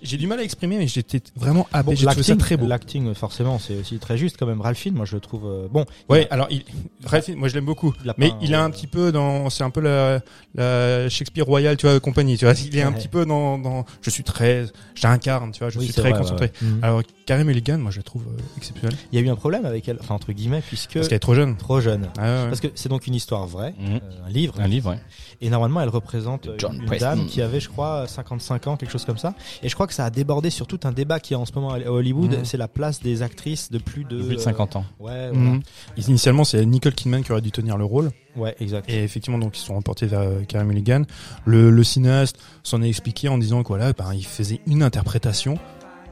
j'ai 0.02 0.18
du 0.18 0.26
mal 0.26 0.40
à 0.40 0.44
exprimer, 0.44 0.78
mais 0.78 0.88
j'étais 0.88 1.22
vraiment 1.36 1.68
happé. 1.74 1.88
Bon, 1.92 1.96
j'ai 1.96 2.06
trouvé 2.08 2.24
ça 2.24 2.36
très 2.38 2.58
beau. 2.58 2.66
l'acting, 2.66 3.14
forcément, 3.14 3.60
c'est 3.60 3.76
aussi 3.78 4.00
très 4.00 4.18
juste 4.18 4.38
quand 4.40 4.46
même. 4.48 4.62
Ralph 4.62 4.78
Fiennes, 4.78 4.96
moi 4.96 5.06
je 5.06 5.16
le 5.16 5.20
trouve 5.22 5.46
euh, 5.46 5.68
bon. 5.70 5.86
Ouais, 6.10 6.28
alors 6.32 6.48
il, 6.50 6.64
Ralph 7.06 7.26
Fiennes, 7.26 7.38
moi 7.38 7.48
je 7.50 7.56
l'aime 7.56 7.66
beaucoup. 7.66 7.94
Il 8.04 8.10
a 8.10 8.16
Mais 8.18 8.32
il 8.42 8.52
est 8.54 8.56
un 8.56 8.70
petit 8.72 8.88
peu 8.88 9.12
dans, 9.12 9.50
c'est 9.50 9.64
un 9.64 9.70
peu 9.70 9.82
la, 9.82 10.22
la 10.56 11.10
Shakespeare 11.10 11.46
Royal, 11.46 11.78
tu 11.78 11.86
vois, 11.88 12.00
compagnie, 12.00 12.38
tu 12.38 12.46
vois. 12.46 12.54
Il 12.66 12.78
est 12.78 12.82
un 12.82 12.92
petit 12.94 13.08
peu 13.08 13.26
dans, 13.26 13.58
dans, 13.58 13.86
je 14.02 14.10
suis 14.10 14.24
très, 14.24 14.66
j'incarne, 14.96 15.52
tu 15.52 15.60
vois, 15.60 15.70
je 15.70 15.80
Oui, 15.80 15.86
suis 15.86 15.94
très 15.94 16.10
vrai, 16.12 16.20
concentré. 16.20 16.46
ouais. 16.62 16.68
Mhm. 16.68 16.80
Alors, 16.84 17.02
Carey 17.26 17.44
Mulligan, 17.44 17.78
moi 17.78 17.92
je 17.92 17.98
la 17.98 18.04
trouve 18.04 18.24
euh, 18.28 18.42
exceptionnelle. 18.58 18.98
Il 19.12 19.20
y 19.20 19.22
a 19.24 19.26
eu 19.26 19.30
un 19.30 19.36
problème 19.36 19.66
avec 19.66 19.88
elle, 19.90 19.98
enfin 20.00 20.16
entre 20.16 20.32
guillemets, 20.32 20.62
puisque 20.66 20.94
Parce 20.94 21.08
qu'elle 21.08 21.18
est 21.18 21.20
trop 21.20 21.36
jeune. 21.36 21.56
trop 21.58 21.82
jeune. 21.82 22.08
Ah, 22.18 22.22
ouais. 22.44 22.48
Parce 22.48 22.60
que 22.62 22.68
c'est 22.76 22.90
donc 22.90 23.08
une 23.08 23.16
histoire 23.16 23.46
vraie, 23.48 23.74
Mhm. 23.80 23.96
euh, 23.96 24.00
un 24.28 24.30
livre, 24.30 24.56
Un 24.60 24.68
livre, 24.68 24.92
ouais. 24.92 25.00
et 25.42 25.50
normalement 25.50 25.82
elle 25.82 25.90
représente 25.90 26.48
euh, 26.48 26.56
John 26.58 26.76
une 26.76 26.86
Preston. 26.86 27.06
dame 27.06 27.26
qui 27.28 27.42
avait, 27.42 27.60
je 27.60 27.70
crois, 27.70 27.81
55 28.07 28.68
ans, 28.68 28.78
quelque 28.78 28.92
chose 28.92 29.06
comme 29.06 29.18
ça. 29.18 29.33
Et 29.63 29.69
je 29.69 29.74
crois 29.75 29.88
que 29.88 29.94
ça 29.94 30.06
a 30.06 30.10
débordé 30.10 30.50
sur 30.50 30.68
tout 30.68 30.80
un 30.83 30.92
débat 30.92 31.19
qui 31.19 31.33
est 31.33 31.36
en 31.38 31.45
ce 31.45 31.51
moment 31.54 31.72
à 31.74 31.80
Hollywood. 31.80 32.31
Mhm. 32.39 32.45
C'est 32.45 32.57
la 32.57 32.68
place 32.68 33.01
des 33.01 33.22
actrices 33.22 33.72
de 33.72 33.78
plus 33.78 34.04
de, 34.04 34.22
Plus 34.24 34.36
de 34.36 34.42
50 34.42 34.75
ans. 34.75 34.86
euh, 35.01 35.04
Ouais, 35.04 35.30
voilà. 35.33 35.50
Mhm. 35.51 35.62
Initialement, 36.07 36.44
c'est 36.44 36.66
Nicole 36.66 36.94
Kidman 36.94 37.24
qui 37.24 37.31
aurait 37.31 37.42
dû 37.42 37.51
tenir 37.51 37.78
le 37.78 37.86
rôle. 37.86 38.12
ouais, 38.36 38.56
exact. 38.60 38.89
Et 38.89 39.04
effectivement, 39.04 39.38
donc, 39.39 39.57
ils 39.57 39.62
sont 39.62 39.75
reportés 39.75 40.06
vers 40.07 40.22
euh, 40.22 40.42
Carey 40.48 40.63
Mulligan. 40.66 41.04
Le, 41.45 41.69
le 41.69 41.83
cinéaste 41.83 42.38
s'en 42.63 42.81
est 42.81 42.89
expliqué 42.89 43.28
en 43.30 43.38
disant 43.38 43.63
que 43.63 43.68
voilà, 43.69 43.94
ben, 43.94 44.13
il 44.13 44.25
faisait 44.25 44.62
une 44.68 44.84
interprétation. 44.84 45.57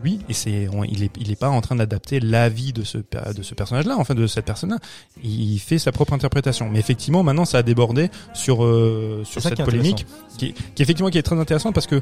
Oui, 0.03 0.19
et 0.29 0.33
c'est, 0.33 0.69
il 0.89 1.03
est, 1.03 1.11
il 1.19 1.31
est 1.31 1.35
pas 1.39 1.49
en 1.49 1.61
train 1.61 1.75
d'adapter 1.75 2.19
la 2.19 2.49
vie 2.49 2.73
de 2.73 2.83
ce, 2.83 2.97
de 2.97 3.41
ce 3.41 3.53
personnage-là, 3.53 3.95
enfin 3.97 4.15
de 4.15 4.27
cette 4.27 4.45
personne-là. 4.45 4.77
Il 5.23 5.59
fait 5.59 5.77
sa 5.77 5.91
propre 5.91 6.13
interprétation. 6.13 6.69
Mais 6.69 6.79
effectivement, 6.79 7.23
maintenant, 7.23 7.45
ça 7.45 7.59
a 7.59 7.63
débordé 7.63 8.09
sur 8.33 8.63
euh, 8.63 9.23
sur 9.25 9.41
cette 9.41 9.55
qui 9.55 9.63
polémique, 9.63 10.05
qui, 10.37 10.53
qui 10.53 10.81
effectivement 10.81 11.09
qui 11.09 11.17
est 11.17 11.23
très 11.23 11.39
intéressante 11.39 11.73
parce 11.73 11.87
que 11.87 12.01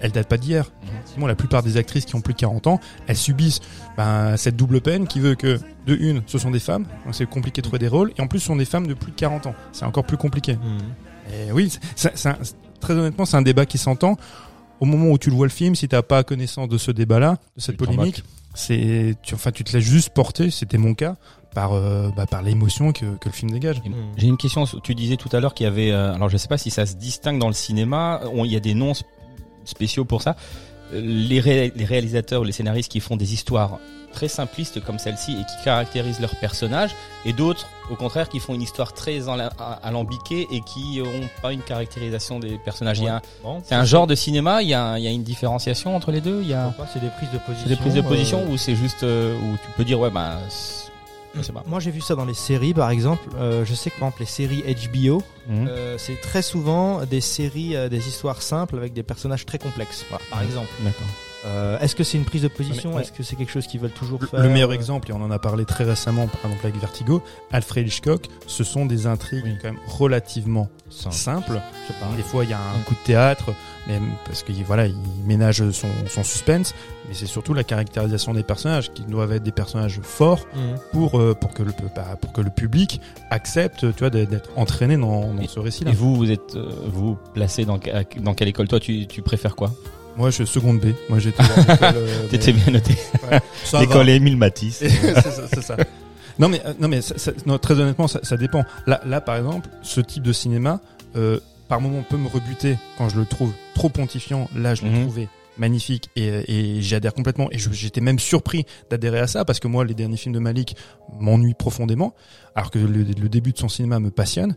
elle, 0.00 0.12
date 0.12 0.28
pas 0.28 0.36
d'hier. 0.36 0.70
Effectivement, 0.82 1.26
la 1.26 1.34
plupart 1.34 1.62
des 1.62 1.76
actrices 1.76 2.04
qui 2.04 2.14
ont 2.14 2.20
plus 2.20 2.34
de 2.34 2.38
40 2.38 2.66
ans, 2.66 2.80
elles 3.06 3.16
subissent 3.16 3.60
ben, 3.96 4.36
cette 4.36 4.56
double 4.56 4.80
peine 4.80 5.06
qui 5.06 5.20
veut 5.20 5.34
que 5.34 5.58
de 5.86 5.94
une, 5.94 6.22
ce 6.26 6.38
sont 6.38 6.50
des 6.50 6.60
femmes, 6.60 6.84
donc 7.04 7.14
c'est 7.14 7.26
compliqué 7.26 7.62
de 7.62 7.66
trouver 7.66 7.78
des 7.78 7.88
rôles, 7.88 8.12
et 8.18 8.20
en 8.20 8.26
plus, 8.26 8.40
ce 8.40 8.46
sont 8.46 8.56
des 8.56 8.64
femmes 8.64 8.86
de 8.86 8.94
plus 8.94 9.12
de 9.12 9.16
40 9.16 9.46
ans. 9.46 9.54
C'est 9.72 9.84
encore 9.84 10.04
plus 10.04 10.16
compliqué. 10.16 10.56
Mhm. 10.56 11.48
Et 11.48 11.52
oui, 11.52 11.72
très 12.80 12.94
honnêtement, 12.94 13.24
c'est 13.24 13.36
un 13.36 13.42
débat 13.42 13.66
qui 13.66 13.78
s'entend. 13.78 14.16
Au 14.80 14.86
moment 14.86 15.10
où 15.10 15.18
tu 15.18 15.30
le 15.30 15.36
vois 15.36 15.46
le 15.46 15.52
film, 15.52 15.74
si 15.74 15.86
t'as 15.88 16.02
pas 16.02 16.24
connaissance 16.24 16.68
de 16.68 16.78
ce 16.78 16.90
débat-là, 16.90 17.38
de 17.56 17.60
cette 17.60 17.76
Tu 17.76 17.84
polémique, 17.84 18.22
c'est, 18.54 19.14
tu, 19.22 19.34
enfin, 19.34 19.52
tu 19.52 19.62
te 19.62 19.72
laisses 19.76 19.84
juste 19.84 20.10
porter. 20.10 20.50
C'était 20.50 20.78
mon 20.78 20.94
cas 20.94 21.16
par, 21.54 21.72
euh, 21.74 22.08
bah, 22.16 22.26
par 22.26 22.42
l'émotion 22.42 22.92
que, 22.92 23.04
que 23.16 23.28
le 23.28 23.32
film 23.34 23.50
dégage. 23.50 23.80
Mhm. 23.84 23.92
J'ai 24.16 24.26
une 24.26 24.36
question. 24.36 24.64
Tu 24.82 24.94
disais 24.94 25.16
tout 25.16 25.28
à 25.32 25.40
l'heure 25.40 25.52
qu'il 25.54 25.64
y 25.64 25.68
avait, 25.68 25.90
euh, 25.92 26.14
alors 26.14 26.28
je 26.28 26.36
sais 26.36 26.48
pas 26.48 26.58
si 26.58 26.70
ça 26.70 26.86
se 26.86 26.96
distingue 26.96 27.38
dans 27.38 27.48
le 27.48 27.54
cinéma. 27.54 28.20
on- 28.32 28.44
Il 28.44 28.52
y 28.52 28.56
a 28.56 28.60
des 28.60 28.74
noms 28.74 28.92
sp- 28.92 29.04
spéciaux 29.64 30.04
pour 30.04 30.22
ça. 30.22 30.36
Les, 30.92 31.40
ré- 31.40 31.72
les 31.74 31.84
réalisateurs 31.84 32.40
ou 32.40 32.44
les 32.44 32.52
scénaristes 32.52 32.90
qui 32.90 33.00
font 33.00 33.16
des 33.16 33.32
histoires 33.32 33.78
très 34.12 34.26
simplistes 34.26 34.82
comme 34.84 34.98
celle-ci 34.98 35.32
et 35.32 35.36
qui 35.44 35.64
caractérisent 35.64 36.18
leurs 36.18 36.34
personnages, 36.40 36.90
et 37.24 37.32
d'autres, 37.32 37.68
au 37.92 37.94
contraire, 37.94 38.28
qui 38.28 38.40
font 38.40 38.54
une 38.54 38.62
histoire 38.62 38.92
très 38.92 39.20
alambiquée 39.82 40.48
et 40.50 40.60
qui 40.62 41.00
ont 41.00 41.28
pas 41.42 41.52
une 41.52 41.60
caractérisation 41.62 42.40
des 42.40 42.58
personnages. 42.58 43.00
C'est 43.62 43.74
un 43.76 43.84
genre 43.84 44.08
de 44.08 44.16
cinéma. 44.16 44.62
Il 44.62 44.68
y, 44.68 44.74
a 44.74 44.82
un- 44.84 44.98
il 44.98 45.04
y 45.04 45.06
a 45.06 45.10
une 45.12 45.22
différenciation 45.22 45.94
entre 45.94 46.10
les 46.10 46.20
deux. 46.20 46.40
Il 46.42 46.48
y 46.48 46.54
a 46.54 46.74
C'est 46.92 47.00
des 47.00 47.08
prises 47.10 47.30
de 47.30 47.38
position. 47.38 47.62
c'est 47.68 47.68
des 47.68 47.76
prises 47.80 47.94
de 47.94 48.00
position 48.00 48.40
euh, 48.48 48.52
ou 48.52 48.56
c'est 48.56 48.74
juste 48.74 49.04
euh, 49.04 49.36
où 49.38 49.52
tu 49.64 49.70
peux 49.76 49.84
dire 49.84 50.00
ouais 50.00 50.10
ben 50.10 50.38
pas. 51.52 51.62
Moi 51.66 51.80
j'ai 51.80 51.90
vu 51.90 52.00
ça 52.00 52.14
dans 52.14 52.24
les 52.24 52.34
séries 52.34 52.74
par 52.74 52.90
exemple. 52.90 53.28
Euh, 53.36 53.64
je 53.64 53.74
sais 53.74 53.90
que 53.90 53.98
par 53.98 54.08
exemple 54.08 54.20
les 54.20 54.26
séries 54.26 54.62
HBO, 54.92 55.22
Mhm. 55.48 55.66
euh, 55.68 55.96
c'est 55.98 56.20
très 56.20 56.42
souvent 56.42 57.04
des 57.06 57.20
séries, 57.20 57.74
euh, 57.76 57.88
des 57.88 58.06
histoires 58.08 58.42
simples 58.42 58.76
avec 58.76 58.92
des 58.92 59.02
personnages 59.02 59.46
très 59.46 59.58
complexes. 59.58 60.04
Voilà, 60.08 60.24
par 60.30 60.42
exemple. 60.42 60.68
D'accord. 60.82 61.06
Euh, 61.46 61.78
Est-ce 61.80 61.96
que 61.96 62.04
c'est 62.04 62.18
une 62.18 62.24
prise 62.24 62.42
de 62.42 62.48
position? 62.48 62.98
Est-ce 63.00 63.12
que 63.12 63.22
c'est 63.22 63.34
quelque 63.36 63.50
chose 63.52 63.66
qu'ils 63.66 63.80
veulent 63.80 63.90
toujours 63.90 64.20
Le- 64.20 64.26
faire? 64.26 64.40
le 64.42 64.48
meilleur 64.50 64.72
exemple, 64.74 65.10
et 65.10 65.14
on 65.14 65.22
en 65.22 65.30
a 65.30 65.38
parlé 65.38 65.64
très 65.64 65.84
récemment, 65.84 66.26
par 66.26 66.40
exemple 66.44 66.66
avec 66.66 66.76
Vertigo, 66.80 67.22
Alfred 67.50 67.86
Hitchcock, 67.86 68.26
ce 68.46 68.62
sont 68.62 68.84
des 68.84 69.06
intrigues 69.06 69.44
Oui. 69.44 69.56
quand 69.60 69.68
même 69.68 69.80
relativement 69.86 70.68
Simple. 70.90 71.14
simples. 71.14 71.62
Je 71.88 71.92
sais 71.94 71.98
pas. 72.00 72.14
Des 72.16 72.22
fois, 72.22 72.44
il 72.44 72.50
y 72.50 72.52
a 72.52 72.58
un 72.58 72.80
coup 72.84 72.92
de 72.94 73.06
théâtre, 73.06 73.54
même 73.88 74.10
parce 74.26 74.42
qu'il 74.42 74.62
voilà, 74.64 74.86
il 74.86 74.94
ménage 75.26 75.70
son, 75.70 75.88
son 76.10 76.24
suspense, 76.24 76.74
mais 77.08 77.14
c'est 77.14 77.26
surtout 77.26 77.54
la 77.54 77.64
caractérisation 77.64 78.34
des 78.34 78.42
personnages 78.42 78.92
qui 78.92 79.02
doivent 79.04 79.32
être 79.32 79.42
des 79.42 79.52
personnages 79.52 80.00
forts 80.02 80.46
Mhm. 80.54 80.78
pour 80.92 81.18
euh, 81.18 81.34
pour 81.34 81.54
que 81.54 81.62
le 81.62 81.72
bah, 81.96 82.16
pour 82.20 82.32
que 82.34 82.40
le 82.42 82.50
public 82.50 83.00
accepte, 83.30 83.80
tu 83.94 83.98
vois, 84.00 84.10
d'être- 84.10 84.50
entraîné 84.56 84.96
dans, 84.98 85.32
dans 85.32 85.40
Et- 85.42 85.48
ce 85.48 85.58
récit-là. 85.60 85.92
Et 85.92 85.94
vous, 85.94 86.14
vous 86.16 86.30
êtes 86.30 86.56
euh, 86.56 86.70
vous 86.92 87.16
placé 87.32 87.64
dans, 87.64 87.78
dans 88.18 88.34
quelle 88.34 88.48
école? 88.48 88.68
Toi, 88.68 88.80
tu, 88.80 89.06
tu 89.06 89.22
préfères 89.22 89.56
quoi? 89.56 89.72
Moi, 90.16 90.30
je 90.30 90.36
suis 90.36 90.46
seconde 90.46 90.80
B. 90.80 90.86
Moi, 91.08 91.18
j'étais. 91.18 91.42
euh, 91.82 92.26
T'étais 92.30 92.52
bien 92.52 92.72
noté. 92.72 92.94
ouais. 93.30 93.40
L'école 93.80 94.08
Émile 94.08 94.36
Matisse. 94.36 94.78
c'est 95.52 95.62
ça. 95.62 95.76
Non 96.38 96.48
mais 96.48 96.62
euh, 96.64 96.72
non 96.80 96.88
mais 96.88 97.02
ça- 97.02 97.18
ça- 97.18 97.32
non, 97.44 97.58
très 97.58 97.74
honnêtement 97.74 98.08
ça, 98.08 98.20
ça 98.22 98.38
dépend. 98.38 98.64
Là 98.86 99.00
là 99.04 99.20
par 99.20 99.36
exemple 99.36 99.68
ce 99.82 100.00
type 100.00 100.22
de 100.22 100.32
cinéma 100.32 100.80
euh, 101.16 101.38
par 101.68 101.82
moment 101.82 102.02
peut 102.08 102.16
me 102.16 102.28
rebuter 102.28 102.78
quand 102.96 103.10
je 103.10 103.16
le 103.18 103.26
trouve 103.26 103.52
trop 103.74 103.90
pontifiant. 103.90 104.48
Là 104.56 104.74
je 104.74 104.82
l'ai 104.82 104.88
Mhm. 104.90 105.02
trouvé 105.02 105.28
magnifique 105.58 106.08
et, 106.16 106.28
et 106.48 106.80
j'y 106.80 106.94
adhère 106.94 107.12
complètement 107.12 107.48
et 107.52 107.58
j'étais 107.58 108.00
même 108.00 108.18
surpris 108.18 108.64
d'adhérer 108.88 109.18
à 109.18 109.26
ça 109.26 109.44
parce 109.44 109.60
que 109.60 109.68
moi 109.68 109.84
les 109.84 109.92
derniers 109.92 110.16
films 110.16 110.34
de 110.34 110.38
Malik 110.38 110.76
m'ennuient 111.18 111.52
profondément 111.52 112.14
alors 112.54 112.70
que 112.70 112.78
le, 112.78 113.02
le 113.02 113.28
début 113.28 113.52
de 113.52 113.58
son 113.58 113.68
cinéma 113.68 113.98
me 114.00 114.10
passionne. 114.10 114.54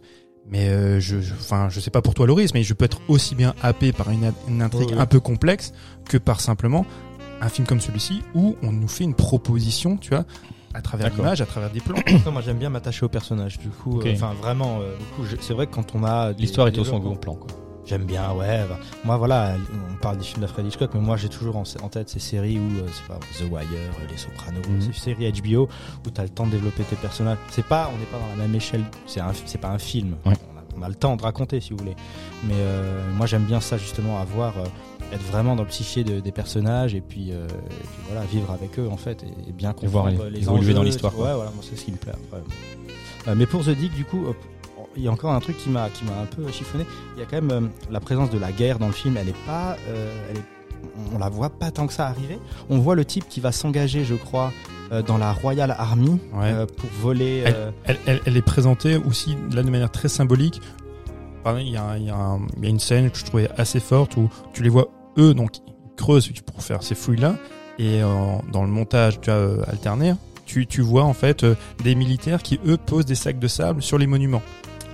Mais 0.50 0.70
euh, 0.70 1.00
je, 1.00 1.18
enfin, 1.34 1.70
je 1.70 1.80
sais 1.80 1.90
pas 1.92 2.02
pour 2.02 2.14
toi, 2.14 2.28
Loris, 2.28 2.54
mais 2.54 2.64
je 2.64 2.74
peux 2.74 2.86
être 2.86 3.00
aussi 3.08 3.34
bien 3.36 3.54
happé 3.64 3.92
par 3.92 4.10
une, 4.12 4.32
une 4.48 4.62
intrigue 4.62 4.90
un 5.02 5.06
peu 5.06 5.20
complexe 5.20 5.74
que 6.08 6.18
par 6.18 6.42
simplement 6.42 6.86
un 7.42 7.50
film 7.50 7.66
comme 7.68 7.80
celui-ci 7.82 8.22
où 8.36 8.56
on 8.62 8.72
nous 8.72 8.88
fait 8.88 9.04
une 9.04 9.16
proposition, 9.16 9.98
tu 9.98 10.10
vois, 10.12 10.26
à 10.74 10.82
travers 10.82 11.08
l'image, 11.24 11.42
à 11.42 11.46
travers 11.46 11.70
des 11.72 11.80
plans. 11.80 11.98
Moi 12.32 12.42
j'aime 12.42 12.58
bien 12.58 12.70
m'attacher 12.70 13.06
au 13.06 13.10
personnage. 13.10 13.58
Du 13.60 13.70
coup, 13.70 14.00
euh, 14.00 14.14
enfin 14.14 14.34
vraiment, 14.34 14.80
euh, 14.82 14.96
du 14.98 15.06
coup, 15.16 15.24
je- 15.26 15.36
c'est 15.42 15.54
vrai 15.54 15.68
que 15.68 15.74
quand 15.74 15.96
on 15.96 16.04
a 16.04 16.32
L'histoire 16.34 16.68
est 16.68 16.78
au 16.78 16.84
second 16.86 17.16
plan. 17.16 17.36
Quoi. 17.36 17.48
J'aime 17.86 18.06
bien, 18.06 18.32
ouais. 18.34 18.66
bah, 18.70 18.80
moi, 19.04 19.18
voilà, 19.18 19.56
on 19.92 19.96
parle 19.98 20.18
des 20.18 20.24
films 20.24 20.42
d'Alfred 20.42 20.66
Hitchcock, 20.66 20.92
mais 20.94 21.02
moi, 21.02 21.18
j'ai 21.18 21.28
toujours 21.30 21.58
en, 21.58 21.64
en 21.82 21.90
tête 21.90 22.10
ces 22.10 22.20
séries 22.20 22.58
où, 22.58 22.80
euh, 22.80 22.88
c'est 22.94 23.06
pas 23.08 23.20
The 23.38 23.52
Wire, 23.52 23.68
euh, 23.74 24.08
Les 24.10 24.18
Sopranos, 24.18 24.62
Mhm. 24.70 24.82
ces 24.82 24.94
séries 24.94 25.32
HBO 25.32 25.68
où 26.06 26.10
t'as 26.10 26.24
le 26.24 26.30
temps 26.30 26.46
de 26.48 26.52
développer 26.52 26.84
tes 26.84 26.96
personnages. 26.96 27.38
C'est 27.50 27.66
pas, 27.66 27.92
on 27.94 27.98
n'est 27.98 28.06
pas 28.06 28.18
dans 28.20 28.30
la 28.38 28.42
même 28.48 28.56
échelle. 28.56 28.84
C'est 29.06 29.20
un, 29.20 29.32
c'est 29.46 29.58
pas 29.60 29.70
un 29.70 29.80
film. 29.80 30.16
Ouais. 30.26 30.34
On, 30.56 30.58
a, 30.60 30.64
on 30.80 30.82
a 30.84 30.88
le 30.90 30.96
temps 30.96 31.18
de 31.18 31.22
raconter, 31.24 31.60
si 31.60 31.72
vous 31.72 31.78
voulez. 31.78 31.96
Mais 32.46 32.54
euh, 32.56 33.02
moi, 33.16 33.26
j'aime 33.26 33.44
bien 33.44 33.60
ça 33.60 33.78
justement, 33.78 34.18
avoir 34.20 34.58
euh, 34.60 34.64
être 35.14 35.24
vraiment 35.24 35.56
dans 35.58 35.64
le 35.64 35.70
psyché 35.70 36.06
de- 36.06 36.22
des 36.22 36.32
personnages 36.32 36.96
et 36.96 37.02
puis, 37.02 37.32
euh, 37.34 37.46
et 37.46 37.50
puis 37.50 38.02
voilà, 38.10 38.26
vivre 38.26 38.50
avec 38.52 38.80
eux 38.80 38.88
en 38.90 38.98
fait 38.98 39.24
et, 39.24 39.50
et 39.50 39.52
bien 39.52 39.76
Et 39.84 39.88
voir 39.88 40.06
comprendre 40.06 40.30
les- 40.30 40.40
les 40.40 40.50
enjeux, 40.50 40.74
dans 40.74 40.84
l'histoire, 40.84 41.14
Ouais, 41.20 41.34
voilà, 41.34 41.52
moi, 41.54 41.62
c'est 41.62 41.76
ce 41.78 41.84
qui 41.84 41.92
me 41.92 41.98
plaît. 41.98 42.14
après. 42.14 42.42
Euh, 43.28 43.36
mais 43.36 43.46
pour 43.46 43.64
The 43.66 43.70
Dig, 43.72 43.92
du 43.94 44.06
coup. 44.06 44.26
Il 44.96 45.04
y 45.04 45.08
a 45.08 45.12
encore 45.12 45.32
un 45.34 45.40
truc 45.40 45.58
qui 45.58 45.70
m'a 45.70 45.90
qui 45.90 46.04
m'a 46.06 46.12
un 46.22 46.26
peu 46.26 46.50
chiffonné. 46.52 46.86
Il 47.16 47.20
y 47.20 47.24
a 47.24 47.26
quand 47.26 47.42
même 47.42 47.52
euh, 47.52 47.68
la 47.92 48.00
présence 48.00 48.30
de 48.30 48.38
la 48.40 48.52
guerre 48.52 48.80
dans 48.80 48.88
le 48.88 48.94
film. 48.94 49.18
Elle 49.18 49.30
est 49.30 49.46
pas, 49.46 49.76
euh, 49.90 50.12
elle 50.30 50.38
est- 50.38 50.44
on 51.16 51.18
la 51.18 51.30
voit 51.30 51.50
pas 51.50 51.72
tant 51.72 51.88
que 51.88 51.94
ça 51.94 52.08
arriver. 52.08 52.38
On 52.70 52.78
voit 52.80 52.96
le 52.96 53.06
type 53.06 53.28
qui 53.30 53.40
va 53.40 53.52
s'engager, 53.52 54.04
je 54.04 54.16
crois, 54.16 54.52
euh, 54.92 55.02
dans 55.02 55.18
la 55.18 55.32
Royal 55.32 55.72
Army 55.78 56.20
Ouais. 56.34 56.54
pour 56.78 56.90
voler. 57.02 57.44
Elle, 57.86 57.98
elle, 58.06 58.22
elle 58.26 58.38
est 58.38 58.42
présentée 58.42 58.98
aussi 58.98 59.38
là 59.54 59.64
de 59.64 59.70
manière 59.70 59.92
très 59.92 60.10
symbolique. 60.10 60.62
Il 61.46 61.70
y, 61.70 61.76
a, 61.78 61.84
un- 61.84 61.98
il 61.98 62.04
y, 62.04 62.08
y 62.08 62.10
a 62.12 62.70
une 62.70 62.80
scène 62.80 63.10
que 63.12 63.18
je 63.18 63.26
trouvais 63.26 63.50
assez 63.58 63.80
forte 63.82 64.16
où 64.16 64.30
tu 64.54 64.64
les 64.64 64.70
vois 64.70 64.88
eux 65.18 65.34
donc 65.34 65.58
ils 65.58 65.96
creusent 65.98 66.32
pour 66.46 66.64
faire 66.64 66.82
ces 66.84 66.96
fouilles 66.96 67.18
là 67.20 67.36
et 67.80 68.00
dans 68.00 68.64
le 68.64 68.70
montage 68.70 69.20
tu 69.20 69.30
as 69.30 69.50
alterné 69.68 70.14
tu, 70.46 70.66
tu 70.68 70.82
vois 70.82 71.04
en 71.04 71.14
fait 71.14 71.44
euh, 71.44 71.56
des 71.84 71.96
militaires 71.96 72.42
qui 72.42 72.62
eux 72.66 72.78
posent 72.78 73.06
des 73.06 73.16
sacs 73.16 73.40
de 73.40 73.48
sable 73.50 73.82
sur 73.82 73.98
les 73.98 74.08
monuments. 74.08 74.42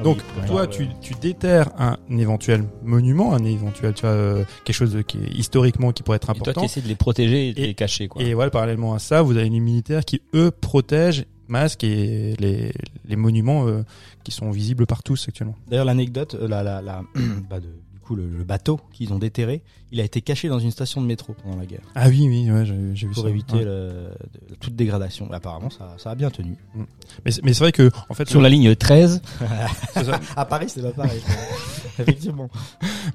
Donc 0.03 0.17
oui, 0.39 0.47
toi 0.47 0.65
tu, 0.67 0.87
tu 1.01 1.13
déterres 1.15 1.69
un 1.77 1.97
éventuel 2.17 2.63
monument, 2.83 3.33
un 3.33 3.43
éventuel 3.43 3.93
tu 3.93 4.01
vois 4.01 4.11
euh, 4.11 4.43
quelque 4.63 4.75
chose 4.75 4.93
de, 4.93 5.01
qui 5.01 5.17
est 5.17 5.31
historiquement 5.37 5.91
qui 5.91 6.03
pourrait 6.03 6.15
être 6.17 6.29
Et 6.29 6.33
toi, 6.33 6.41
important. 6.49 6.61
tu 6.61 6.65
essaies 6.67 6.81
de 6.81 6.87
les 6.87 6.95
protéger 6.95 7.49
et 7.49 7.53
de 7.53 7.59
Et- 7.59 7.67
les 7.67 7.73
cacher, 7.73 8.07
quoi. 8.07 8.21
Et 8.21 8.33
voilà, 8.33 8.49
parallèlement 8.49 8.93
à 8.93 8.99
ça, 8.99 9.21
vous 9.21 9.35
avez 9.37 9.49
les 9.49 9.59
militaires 9.59 10.05
qui, 10.05 10.21
eux, 10.33 10.51
protègent 10.51 11.25
masques 11.47 11.83
et 11.83 12.35
les, 12.39 12.71
les 13.05 13.15
monuments 13.15 13.67
euh, 13.67 13.83
qui 14.23 14.31
sont 14.31 14.51
visibles 14.51 14.85
par 14.85 15.03
tous 15.03 15.27
actuellement. 15.27 15.55
D'ailleurs, 15.67 15.85
l'anecdote, 15.85 16.35
euh, 16.39 16.47
la, 16.47 16.63
la, 16.63 16.81
la, 16.81 17.01
bah, 17.49 17.59
de- 17.59 17.67
coup, 18.09 18.15
le, 18.15 18.27
le 18.27 18.43
bateau 18.43 18.79
qu'ils 18.91 19.13
ont 19.13 19.19
déterré, 19.19 19.61
il 19.91 19.99
a 20.01 20.03
été 20.03 20.21
caché 20.21 20.49
dans 20.49 20.59
une 20.59 20.71
station 20.71 21.01
de 21.01 21.05
métro 21.07 21.33
pendant 21.43 21.55
la 21.57 21.65
guerre 21.65 21.81
Ah 21.95 22.07
oui, 22.09 22.25
oui, 22.27 22.49
ouais, 22.51 22.65
j'ai 22.65 23.07
vu 23.07 23.13
pour 23.13 23.23
ça. 23.23 23.29
éviter 23.29 23.53
Ouais. 23.57 23.63
le- 23.65 24.09
de- 24.49 24.55
toute 24.59 24.75
dégradation. 24.75 25.31
Apparemment, 25.31 25.69
ça, 25.69 25.95
ça 25.97 26.11
a 26.11 26.15
bien 26.15 26.29
tenu. 26.31 26.55
Mais, 27.25 27.31
c'est- 27.31 27.43
mais 27.43 27.53
c'est 27.53 27.63
vrai 27.63 27.71
que, 27.71 27.89
en 28.09 28.13
fait, 28.13 28.27
Sur 28.27 28.41
la 28.41 28.49
ligne 28.49 28.75
13, 28.75 29.21
c'est 29.93 30.03
ça. 30.03 30.19
À 30.35 30.45
Paris, 30.45 30.65
c'est 30.69 30.81
pas 30.81 30.91
pareil. 30.91 31.21
Effectivement. 31.99 32.49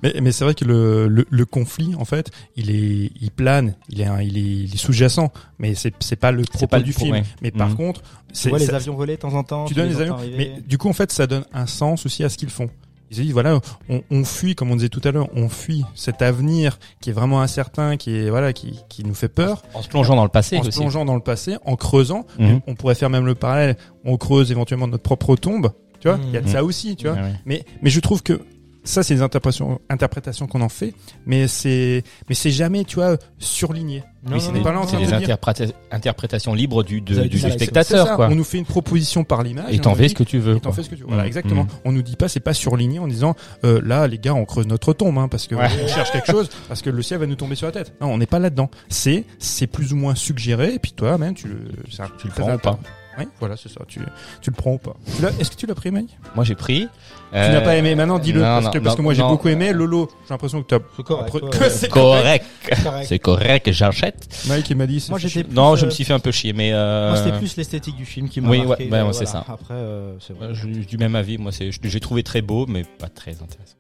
mais, 0.02 0.14
mais 0.22 0.30
c'est 0.32 0.44
vrai 0.44 0.54
que 0.54 0.64
le, 0.64 1.08
le, 1.08 1.26
le 1.30 1.44
conflit, 1.46 1.94
en 1.96 2.04
fait, 2.04 2.30
il 2.56 2.70
est, 2.70 3.10
il 3.20 3.30
plane, 3.30 3.74
il 3.88 4.00
est, 4.00 4.06
un- 4.06 4.20
il 4.20 4.36
est, 4.36 4.40
il 4.64 4.74
est 4.74 4.78
sous-jacent, 4.78 5.32
mais 5.58 5.74
c'est, 5.74 5.94
c'est 6.00 6.16
pas 6.16 6.32
le 6.32 6.42
propos 6.42 6.66
pas 6.66 6.80
du 6.80 6.92
film. 6.92 7.22
Mais 7.42 7.50
par 7.50 7.70
Mhm. 7.70 7.76
contre, 7.76 8.02
Tu 8.34 8.48
vois 8.50 8.58
les 8.58 8.66
ça- 8.66 8.76
avions 8.76 8.94
voler 8.94 9.16
de 9.16 9.20
temps 9.20 9.32
en 9.34 9.42
temps. 9.44 9.64
tu 9.64 9.74
donnes 9.74 9.88
les 9.88 9.94
entends 9.94 10.02
avions, 10.02 10.14
arriver. 10.16 10.36
mais 10.56 10.60
du 10.60 10.76
coup, 10.78 10.88
en 10.88 10.92
fait, 10.92 11.10
ça 11.12 11.26
donne 11.26 11.44
un 11.52 11.66
sens 11.66 12.04
aussi 12.04 12.24
à 12.24 12.28
ce 12.28 12.36
qu'ils 12.36 12.50
font. 12.50 12.68
Ils 13.10 13.16
se 13.16 13.22
disent, 13.22 13.32
voilà, 13.32 13.60
on, 13.88 14.02
on 14.10 14.24
fuit, 14.24 14.54
comme 14.54 14.70
on 14.70 14.76
disait 14.76 14.88
tout 14.88 15.00
à 15.04 15.10
l'heure, 15.10 15.28
on 15.36 15.48
fuit 15.48 15.84
cet 15.94 16.22
avenir 16.22 16.78
qui 17.00 17.10
est 17.10 17.12
vraiment 17.12 17.42
incertain, 17.42 17.96
qui 17.96 18.16
est, 18.16 18.30
voilà, 18.30 18.52
qui, 18.52 18.80
qui 18.88 19.04
nous 19.04 19.14
fait 19.14 19.28
peur. 19.28 19.62
en 19.74 19.82
se 19.82 19.88
plongeant 19.88 20.16
dans 20.16 20.24
le 20.24 20.28
passé 20.30 20.56
en 20.58 20.62
se 20.62 20.70
plongeant 20.70 21.04
dans 21.04 21.14
le 21.14 21.20
passé, 21.20 21.56
en 21.64 21.76
creusant. 21.76 22.26
Mhm. 22.38 22.60
On 22.66 22.74
pourrait 22.74 22.94
faire 22.94 23.10
même 23.10 23.26
le 23.26 23.34
parallèle. 23.34 23.76
On 24.04 24.16
creuse 24.16 24.50
éventuellement 24.50 24.86
notre 24.88 25.02
propre 25.02 25.36
tombe. 25.36 25.70
Tu 26.00 26.08
vois, 26.08 26.16
Mhm. 26.18 26.24
il 26.28 26.32
y 26.34 26.36
a 26.36 26.40
de 26.40 26.48
ça 26.48 26.64
aussi, 26.64 26.96
tu 26.96 27.06
vois. 27.08 27.16
Mais, 27.46 27.64
mais 27.82 27.90
je 27.90 28.00
trouve 28.00 28.22
que 28.22 28.40
ça, 28.84 29.02
c'est 29.02 29.14
des 29.14 29.22
interprétations, 29.22 29.80
interprétations 29.88 30.46
qu'on 30.46 30.60
en 30.60 30.68
fait, 30.68 30.94
mais 31.26 31.48
c'est, 31.48 32.02
mais 32.28 32.34
c'est 32.34 32.50
jamais, 32.50 32.84
tu 32.84 32.96
vois, 32.96 33.16
surligné. 33.38 34.04
Non, 34.26 34.32
Oui, 34.32 34.32
non, 34.32 34.40
c'est 34.40 34.52
non, 34.52 34.62
pas 34.62 34.72
là 34.72 34.80
en 34.80 34.86
train 34.86 35.00
de 35.00 35.04
interpréta- 35.06 35.72
interprétations 35.90 36.54
libres 36.54 36.82
du, 36.82 37.00
de- 37.02 37.24
du 37.24 37.38
ça, 37.38 37.48
C'est 37.50 37.54
spectateur, 37.56 38.06
ça. 38.06 38.14
quoi. 38.16 38.28
On 38.30 38.34
nous 38.34 38.44
fait 38.44 38.56
une 38.58 38.64
proposition 38.64 39.22
par 39.24 39.42
l'image. 39.42 39.66
Et 39.74 39.78
on 39.78 39.82
t'en 39.82 39.94
fais 39.94 40.04
dit- 40.04 40.08
ce 40.10 40.14
que 40.14 40.22
tu 40.22 40.38
veux. 40.38 40.56
et 40.56 40.60
t'en 40.60 40.72
fais 40.72 40.82
ce 40.82 40.88
que 40.88 40.94
tu 40.94 41.02
veux. 41.02 41.08
Voilà, 41.08 41.22
Mhm. 41.24 41.26
exactement. 41.28 41.62
Mhm. 41.64 41.68
On 41.84 41.92
nous 41.92 42.02
dit 42.02 42.16
pas, 42.16 42.28
c'est 42.28 42.40
pas 42.40 42.54
surligné 42.54 42.98
en 42.98 43.06
disant, 43.08 43.34
euh, 43.64 43.80
là, 43.84 44.06
les 44.06 44.18
gars, 44.18 44.34
on 44.34 44.44
creuse 44.46 44.66
notre 44.66 44.92
tombe, 44.94 45.18
hein, 45.18 45.28
parce 45.28 45.46
que 45.46 45.54
Ouais. 45.54 45.68
on 45.82 45.88
cherche 45.88 46.10
quelque 46.12 46.30
chose, 46.30 46.48
parce 46.68 46.80
que 46.80 46.88
le 46.90 47.02
ciel 47.02 47.20
va 47.20 47.26
nous 47.26 47.34
tomber 47.36 47.54
sur 47.54 47.66
la 47.66 47.72
tête. 47.72 47.92
Non, 48.00 48.08
on 48.12 48.18
n'est 48.18 48.26
pas 48.26 48.38
là-dedans. 48.38 48.70
C'est, 48.88 49.24
c'est 49.38 49.66
plus 49.66 49.92
ou 49.92 49.96
moins 49.96 50.14
suggéré, 50.14 50.74
et 50.74 50.78
puis 50.78 50.92
toi, 50.92 51.18
même, 51.18 51.34
tu 51.34 51.48
le, 51.48 51.58
c'est 51.90 52.02
un- 52.02 52.10
Tu 52.18 52.26
le 52.28 52.32
prends 52.32 52.54
ou 52.54 52.58
pas 52.58 52.78
Oui, 53.18 53.24
voilà, 53.38 53.56
c'est 53.56 53.68
ça. 53.68 53.80
Tu, 53.86 54.00
tu 54.40 54.50
le 54.50 54.56
prends 54.56 54.72
ou 54.72 54.78
pas. 54.78 54.94
Est-ce 55.38 55.50
que 55.50 55.56
tu 55.56 55.66
l'as 55.66 55.74
pris, 55.74 55.90
Mike? 55.90 56.16
Moi, 56.34 56.44
j'ai 56.44 56.54
pris. 56.54 56.88
Tu 57.32 57.38
n'as 57.38 57.60
pas 57.60 57.76
aimé. 57.76 57.94
Maintenant, 57.94 58.18
dis-le. 58.18 58.40
Parce 58.40 58.64
non, 58.66 58.70
que, 58.70 58.78
parce 58.78 58.94
que 58.96 59.00
non, 59.00 59.04
moi, 59.04 59.14
j'ai 59.14 59.22
beaucoup 59.22 59.48
aimé. 59.48 59.72
Lolo, 59.72 60.08
j'ai 60.26 60.30
l'impression 60.34 60.62
que 60.62 60.68
tu 60.68 60.74
as. 60.74 60.80
C'est 60.96 61.02
correct. 61.04 61.32
C'est 61.70 61.88
Correct. 61.88 62.44
correct. 62.82 63.06
C'est 63.08 63.18
correct, 63.18 63.72
j'achète. 63.72 64.28
Mike, 64.48 64.70
il 64.70 64.76
m'a 64.76 64.86
dit. 64.86 65.00
c'est 65.00 65.10
Moi, 65.10 65.18
j'étais 65.18 65.44
Non, 65.52 65.76
je 65.76 65.84
euh, 65.84 65.86
me 65.86 65.90
suis 65.90 66.04
fait 66.04 66.12
un 66.12 66.18
peu 66.18 66.30
chier, 66.32 66.52
mais 66.52 66.72
euh, 66.72 67.10
Moi, 67.10 67.16
c'était 67.22 67.38
plus 67.38 67.56
l'esthétique 67.56 67.96
du 67.96 68.04
film 68.04 68.28
qui 68.28 68.40
m'a 68.40 68.48
Oui, 68.48 68.58
ouais, 68.60 68.66
marqué. 68.66 68.88
ouais, 68.90 68.98
euh, 68.98 69.06
ouais, 69.06 69.12
c'est 69.12 69.26
ça. 69.26 69.44
Après, 69.48 69.74
euh, 69.74 70.14
c'est 70.20 70.36
vrai. 70.36 70.52
du 70.52 70.96
même 70.98 71.14
avis. 71.16 71.38
Moi, 71.38 71.52
c'est, 71.52 71.70
j'ai 71.82 72.00
trouvé 72.00 72.22
très 72.22 72.42
beau, 72.42 72.66
mais 72.66 72.84
pas 72.84 73.08
très 73.08 73.32
intéressant. 73.32 73.74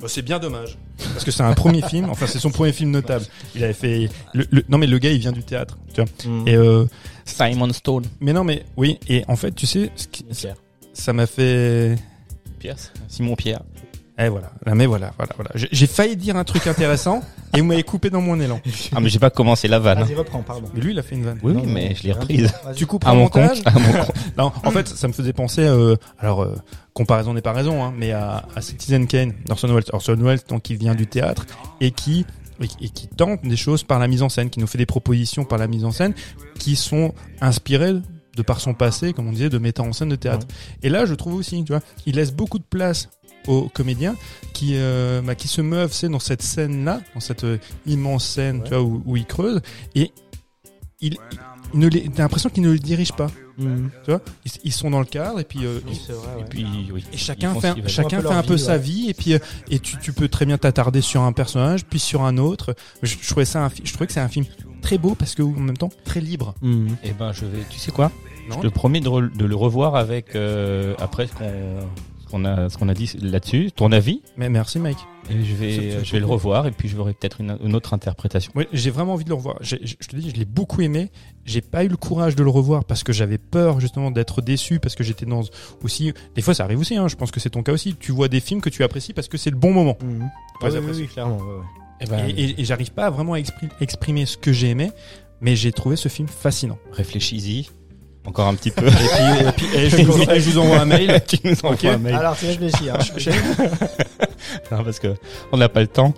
Bah, 0.00 0.06
c'est 0.08 0.22
bien 0.22 0.38
dommage. 0.38 0.76
Parce 1.12 1.24
que 1.24 1.30
c'est 1.30 1.42
un 1.42 1.54
premier 1.54 1.82
film. 1.82 2.08
Enfin, 2.10 2.26
c'est 2.26 2.38
son 2.38 2.50
premier 2.50 2.72
film 2.72 2.90
notable. 2.90 3.24
Il 3.54 3.64
avait 3.64 3.72
fait. 3.72 4.08
Le, 4.32 4.46
le- 4.50 4.64
non, 4.68 4.78
mais 4.78 4.86
le 4.86 4.98
gars, 4.98 5.10
il 5.10 5.18
vient 5.18 5.32
du 5.32 5.42
théâtre. 5.42 5.78
Tu 5.94 6.00
vois. 6.02 6.10
Et 6.46 6.54
euh, 6.56 6.84
Simon 7.24 7.72
Stone. 7.72 8.04
mais 8.20 8.32
non, 8.32 8.44
mais 8.44 8.64
oui. 8.76 8.98
Et 9.08 9.24
en 9.28 9.36
fait, 9.36 9.52
tu 9.52 9.66
sais, 9.66 9.90
ce 9.96 10.06
qui- 10.08 10.24
Pierre. 10.24 10.56
ça 10.92 11.12
m'a 11.12 11.26
fait. 11.26 11.96
Pierre, 12.58 12.76
Simon 13.08 13.34
Pierre. 13.36 13.60
Eh 14.18 14.28
voilà. 14.28 14.52
Là, 14.64 14.74
mais 14.74 14.86
voilà, 14.86 15.12
voilà, 15.16 15.32
voilà. 15.36 15.50
J'ai 15.54 15.86
failli 15.88 16.16
dire 16.16 16.36
un 16.36 16.44
truc 16.44 16.66
intéressant 16.66 17.22
et 17.54 17.60
vous 17.60 17.66
m'avez 17.66 17.82
coupé 17.82 18.10
dans 18.10 18.20
mon 18.20 18.38
élan. 18.40 18.60
Ah, 18.94 19.00
mais 19.00 19.08
j'ai 19.08 19.18
pas 19.18 19.30
commencé 19.30 19.68
la 19.68 19.78
vanne. 19.78 20.00
Vas-y, 20.02 20.14
reprends, 20.14 20.42
pardon. 20.42 20.68
Mais 20.74 20.80
lui, 20.80 20.92
il 20.92 20.98
a 20.98 21.02
fait 21.02 21.14
une 21.14 21.24
vanne. 21.24 21.38
Oui, 21.42 21.52
Non, 21.52 21.62
mais 21.66 21.90
non, 21.90 21.94
je 21.96 22.02
l'ai 22.02 22.12
reprise. 22.12 22.52
Tu 22.76 22.86
coupes 22.86 23.06
À 23.06 23.12
en 23.12 23.16
mon 23.16 23.22
montage 23.22 23.62
compte. 23.62 23.66
À 23.74 23.78
mon 23.78 23.92
compte. 23.92 24.12
Non, 24.38 24.52
en 24.64 24.70
fait, 24.70 24.88
ça 24.88 25.06
me 25.08 25.12
faisait 25.12 25.32
penser, 25.32 25.62
euh, 25.62 25.96
alors 26.18 26.42
euh, 26.42 26.54
comparaison 26.92 27.34
n'est 27.34 27.42
pas 27.42 27.52
raison, 27.52 27.84
hein, 27.84 27.92
mais 27.96 28.12
à, 28.12 28.46
à 28.56 28.60
Citizen 28.60 29.06
Kane 29.06 29.32
d'Orson 29.46 29.68
Welles. 29.68 29.84
Orson 29.92 30.16
Welles, 30.18 30.40
donc 30.48 30.62
qui 30.62 30.76
vient 30.76 30.94
du 30.94 31.06
théâtre 31.06 31.46
et 31.80 31.90
qui 31.90 32.26
et, 32.60 32.66
et 32.84 32.88
qui 32.88 33.08
tente 33.08 33.42
des 33.42 33.56
choses 33.56 33.82
par 33.82 33.98
la 33.98 34.08
mise 34.08 34.22
en 34.22 34.28
scène, 34.28 34.50
qui 34.50 34.60
nous 34.60 34.66
fait 34.66 34.78
des 34.78 34.86
propositions 34.86 35.44
par 35.44 35.58
la 35.58 35.66
mise 35.66 35.84
en 35.84 35.90
scène, 35.90 36.14
qui 36.58 36.76
sont 36.76 37.12
inspirées 37.40 37.94
de 38.36 38.42
par 38.42 38.60
son 38.60 38.74
passé, 38.74 39.12
comme 39.12 39.28
on 39.28 39.32
disait, 39.32 39.48
de 39.48 39.58
metteur 39.58 39.86
en 39.86 39.92
scène 39.92 40.08
de 40.08 40.16
théâtre. 40.16 40.46
Et 40.82 40.88
là, 40.88 41.06
je 41.06 41.14
trouve 41.14 41.34
aussi, 41.34 41.62
tu 41.64 41.72
vois, 41.72 41.82
il 42.06 42.16
laisse 42.16 42.32
beaucoup 42.32 42.58
de 42.58 42.64
place 42.64 43.08
aux 43.46 43.68
comédiens 43.68 44.16
qui 44.52 44.72
euh, 44.74 45.20
bah, 45.22 45.34
qui 45.34 45.48
se 45.48 45.60
meuvent 45.60 45.92
c'est 45.92 46.08
dans 46.08 46.18
cette 46.18 46.42
scène 46.42 46.84
là 46.84 47.00
dans 47.14 47.20
cette 47.20 47.44
euh, 47.44 47.58
immense 47.86 48.24
scène 48.26 48.58
Ouais. 48.58 48.64
tu 48.64 48.70
vois 48.70 48.82
où, 48.82 49.02
où 49.06 49.16
ils 49.16 49.26
creusent 49.26 49.60
et 49.94 50.12
il, 51.00 51.16
il 51.72 51.78
ne 51.80 51.88
les- 51.88 52.08
t'as 52.08 52.22
l'impression 52.22 52.48
qu'ils 52.50 52.62
ne 52.62 52.70
le 52.72 52.78
dirigent 52.78 53.14
pas 53.16 53.30
Mhm. 53.56 53.90
tu 54.04 54.10
vois 54.10 54.20
ils, 54.44 54.50
ils 54.64 54.72
sont 54.72 54.90
dans 54.90 54.98
le 54.98 55.04
cadre 55.04 55.38
et 55.38 55.44
puis 55.44 55.64
euh, 55.64 55.78
Oui, 55.86 56.00
c'est 56.04 56.12
vrai, 56.12 56.28
Et 56.38 56.42
ouais. 56.42 56.44
puis, 56.50 56.66
oui. 56.92 57.04
et 57.12 57.16
chacun 57.16 57.52
Ils 57.54 57.60
fait 57.60 57.68
un, 57.68 57.86
chacun 57.86 58.20
fait 58.20 58.26
un 58.28 58.42
peu 58.42 58.54
vie, 58.54 58.60
sa 58.60 58.72
ouais. 58.72 58.78
vie 58.80 59.10
et 59.10 59.14
puis 59.14 59.34
euh, 59.34 59.38
et 59.70 59.78
tu, 59.78 59.96
tu 59.98 60.12
peux 60.12 60.26
très 60.26 60.44
bien 60.44 60.58
t'attarder 60.58 61.00
sur 61.00 61.22
un 61.22 61.32
personnage 61.32 61.84
puis 61.84 62.00
sur 62.00 62.22
un 62.24 62.36
autre 62.36 62.74
je, 63.04 63.14
je 63.20 63.28
trouvais 63.30 63.44
ça 63.44 63.64
un, 63.66 63.70
je 63.84 63.92
trouvais 63.92 64.08
que 64.08 64.12
c'est 64.12 64.18
un 64.20 64.28
film 64.28 64.44
très 64.82 64.98
beau 64.98 65.14
parce 65.14 65.36
que 65.36 65.42
en 65.42 65.50
même 65.60 65.76
temps 65.76 65.90
très 66.04 66.20
libre 66.20 66.54
Mhm. 66.62 66.96
Eh 67.04 67.12
ben, 67.12 67.32
je 67.32 67.44
vais. 67.44 67.62
Tu 67.70 67.78
sais 67.78 67.92
quoi? 67.92 68.10
Non 68.50 68.56
Je 68.60 68.68
te 68.68 68.72
promets 68.74 69.00
de, 69.00 69.08
re- 69.08 69.36
de 69.36 69.44
le 69.44 69.54
revoir 69.56 69.94
avec 69.94 70.34
euh, 70.34 70.94
après 70.98 71.28
ce 71.28 71.32
qu'on 71.34 71.44
qu'on 72.34 72.44
a 72.44 72.68
ce 72.68 72.76
qu'on 72.78 72.88
a 72.88 72.94
dit 72.94 73.10
là-dessus. 73.20 73.70
Ton 73.74 73.92
avis 73.92 74.22
mais 74.36 74.48
merci 74.48 74.78
Mike 74.78 74.98
Et 75.30 75.44
je 75.44 75.54
vais 75.54 75.74
c'est 75.74 76.04
je 76.04 76.12
vais 76.12 76.18
le 76.20 76.26
revoir 76.26 76.66
et 76.66 76.70
puis 76.72 76.88
je 76.88 76.96
verrai 76.96 77.12
peut-être 77.14 77.40
une, 77.40 77.56
une 77.64 77.74
autre 77.74 77.94
interprétation. 77.94 78.52
Ouais, 78.54 78.68
j'ai 78.72 78.90
vraiment 78.90 79.12
envie 79.14 79.24
de 79.24 79.28
le 79.30 79.34
revoir. 79.36 79.56
Je, 79.60 79.76
je 79.82 80.08
te 80.08 80.16
dis, 80.16 80.30
je 80.30 80.34
l'ai 80.36 80.44
beaucoup 80.44 80.80
aimé. 80.82 81.10
J'ai 81.44 81.60
pas 81.60 81.84
eu 81.84 81.88
le 81.88 81.96
courage 81.96 82.34
de 82.36 82.42
le 82.42 82.50
revoir 82.50 82.84
parce 82.84 83.02
que 83.04 83.12
j'avais 83.12 83.38
peur 83.38 83.80
justement 83.80 84.10
d'être 84.10 84.42
déçu 84.42 84.80
parce 84.80 84.94
que 84.94 85.04
j'étais 85.04 85.26
dans 85.26 85.42
aussi. 85.82 86.12
Des 86.34 86.42
fois, 86.42 86.54
ça 86.54 86.64
arrive 86.64 86.80
aussi. 86.80 86.96
Hein, 86.96 87.08
je 87.08 87.16
pense 87.16 87.30
que 87.30 87.40
c'est 87.40 87.50
ton 87.50 87.62
cas 87.62 87.72
aussi. 87.72 87.94
Tu 87.94 88.12
vois 88.12 88.28
des 88.28 88.40
films 88.40 88.60
que 88.60 88.70
tu 88.70 88.82
apprécies 88.82 89.12
parce 89.12 89.28
que 89.28 89.38
c'est 89.38 89.50
le 89.50 89.56
bon 89.56 89.72
moment. 89.72 89.96
Mhm. 90.02 90.22
Ouais, 90.22 90.28
Ouais, 90.62 90.70
ça 90.70 90.80
oui, 90.80 90.92
oui, 90.96 91.06
clairement. 91.06 91.36
ouais, 91.38 91.42
ouais. 91.42 91.64
Eh 92.00 92.06
ben, 92.06 92.28
Et, 92.28 92.30
et- 92.32 92.60
et 92.60 92.64
j'arrive 92.64 92.92
pas 92.92 93.06
à 93.06 93.10
vraiment 93.10 93.36
expri- 93.36 93.70
exprimer 93.80 94.26
ce 94.26 94.36
que 94.36 94.52
j'ai 94.52 94.70
aimé, 94.70 94.90
mais 95.40 95.54
j'ai 95.56 95.72
trouvé 95.72 95.96
ce 95.96 96.08
film 96.08 96.28
fascinant. 96.28 96.78
réfléchis-y 96.92 97.68
encore 98.26 98.48
un 98.48 98.54
petit 98.54 98.70
peu. 98.70 98.86
Et 98.86 98.90
puis, 98.90 99.46
et 99.46 99.52
puis 99.52 99.66
et 99.76 99.90
je, 99.90 99.96
vous, 100.02 100.22
et 100.30 100.40
je 100.40 100.50
vous 100.50 100.58
envoie 100.58 100.80
un 100.80 100.84
mail. 100.86 101.20
tu 101.28 101.36
nous 101.44 101.54
envoies 101.62 101.90
un 101.92 101.98
mail. 101.98 102.14
Alors, 102.14 102.36
tu 102.36 102.46
réfléchis. 102.46 102.90
Hein. 102.90 102.98
Non, 104.70 104.84
parce 104.84 104.98
que 104.98 105.14
on 105.52 105.56
n'a 105.56 105.68
pas 105.68 105.80
le 105.80 105.86
temps. 105.86 106.12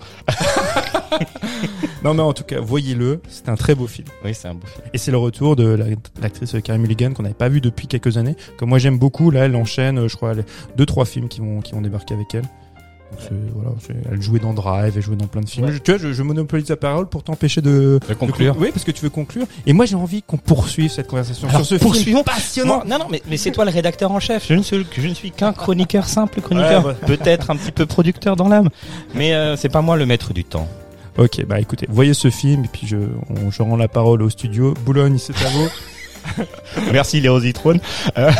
Non, 2.03 2.13
mais 2.13 2.21
en 2.21 2.33
tout 2.33 2.43
cas, 2.43 2.59
voyez-le. 2.59 3.21
C'est 3.29 3.49
un 3.49 3.55
très 3.55 3.73
beau 3.73 3.87
film. 3.87 4.07
Oui, 4.23 4.33
c'est 4.33 4.47
un 4.47 4.53
beau 4.53 4.67
film. 4.67 4.85
Et 4.93 4.97
c'est 4.97 5.11
le 5.11 5.17
retour 5.17 5.55
de 5.55 5.65
la- 5.67 5.85
l'actrice 6.21 6.55
Carey 6.63 6.77
Mulligan 6.77 7.13
qu'on 7.13 7.23
n'avait 7.23 7.33
pas 7.35 7.49
vu 7.49 7.61
depuis 7.61 7.87
quelques 7.87 8.17
années. 8.17 8.35
Que 8.57 8.65
moi 8.65 8.79
j'aime 8.79 8.99
beaucoup. 8.99 9.31
Là, 9.31 9.45
elle 9.45 9.55
enchaîne, 9.55 9.97
euh, 9.97 10.07
je 10.07 10.15
crois, 10.15 10.33
les 10.33 10.43
deux 10.75 10.85
trois 10.85 11.05
films 11.05 11.27
qui 11.29 11.39
vont 11.39 11.61
qui 11.61 11.71
vont 11.73 11.81
débarquer 11.81 12.13
avec 12.13 12.33
elle. 12.35 12.43
Donc, 13.11 13.21
c'est- 13.21 13.53
voilà, 13.55 13.71
elle 14.11 14.21
jouait 14.21 14.39
dans 14.39 14.53
Drive, 14.53 14.93
elle 14.95 15.01
jouait 15.01 15.15
dans 15.15 15.27
plein 15.27 15.41
de 15.41 15.49
films. 15.49 15.71
Je- 15.71 15.77
tu 15.77 15.91
vois, 15.91 15.99
je, 15.99 16.11
je 16.13 16.23
monopolise 16.23 16.67
la 16.69 16.75
parole 16.75 17.07
pour 17.07 17.23
t'empêcher 17.23 17.61
de, 17.61 17.99
De 18.07 18.13
conclure. 18.13 18.55
Oui, 18.59 18.69
parce 18.73 18.83
que 18.83 18.91
tu 18.91 19.01
veux 19.01 19.09
conclure. 19.09 19.45
Et 19.65 19.71
moi, 19.73 19.85
j'ai 19.85 19.95
envie 19.95 20.21
qu'on 20.23 20.37
poursuive 20.37 20.91
cette 20.91 21.07
conversation 21.07 21.47
Alors, 21.47 21.61
sur 21.61 21.67
ce 21.67 21.77
film 21.77 21.91
poursuivons. 21.91 22.23
passionnant. 22.23 22.75
Moi- 22.77 22.83
non, 22.85 22.99
non, 22.99 23.05
mais, 23.09 23.21
mais 23.29 23.37
c'est 23.37 23.51
toi 23.51 23.63
le 23.65 23.71
rédacteur 23.71 24.11
en 24.11 24.19
chef. 24.19 24.45
Je 24.47 24.53
ne 24.55 24.61
suis, 24.61 24.85
je 24.91 25.07
ne 25.07 25.13
suis 25.13 25.31
qu'un 25.31 25.53
chroniqueur 25.53 26.07
simple, 26.09 26.41
chroniqueur. 26.41 26.85
Ouais, 26.85 26.93
Peut-être 27.05 27.49
un 27.49 27.55
petit 27.55 27.71
peu 27.71 27.85
producteur 27.85 28.35
dans 28.35 28.49
l'âme. 28.49 28.69
Mais 29.15 29.33
euh, 29.33 29.55
c'est 29.55 29.69
pas 29.69 29.81
moi 29.81 29.95
le 29.95 30.05
maître 30.05 30.33
du 30.33 30.43
temps. 30.43 30.67
Ok, 31.17 31.43
bah 31.47 31.59
écoutez, 31.59 31.87
voyez 31.89 32.13
ce 32.13 32.29
film 32.29 32.65
et 32.65 32.67
puis 32.67 32.85
je, 32.85 32.97
on- 33.29 33.49
je 33.49 33.63
rends 33.63 33.77
la 33.77 33.87
parole 33.87 34.21
au 34.21 34.29
studio. 34.29 34.73
Boulogne, 34.85 35.17
c'est 35.17 35.33
à 35.43 35.49
vous. 35.49 36.43
Merci 36.91 37.21
Léo 37.21 37.39
Zitrone. 37.39 37.79
Euh, 38.17 38.31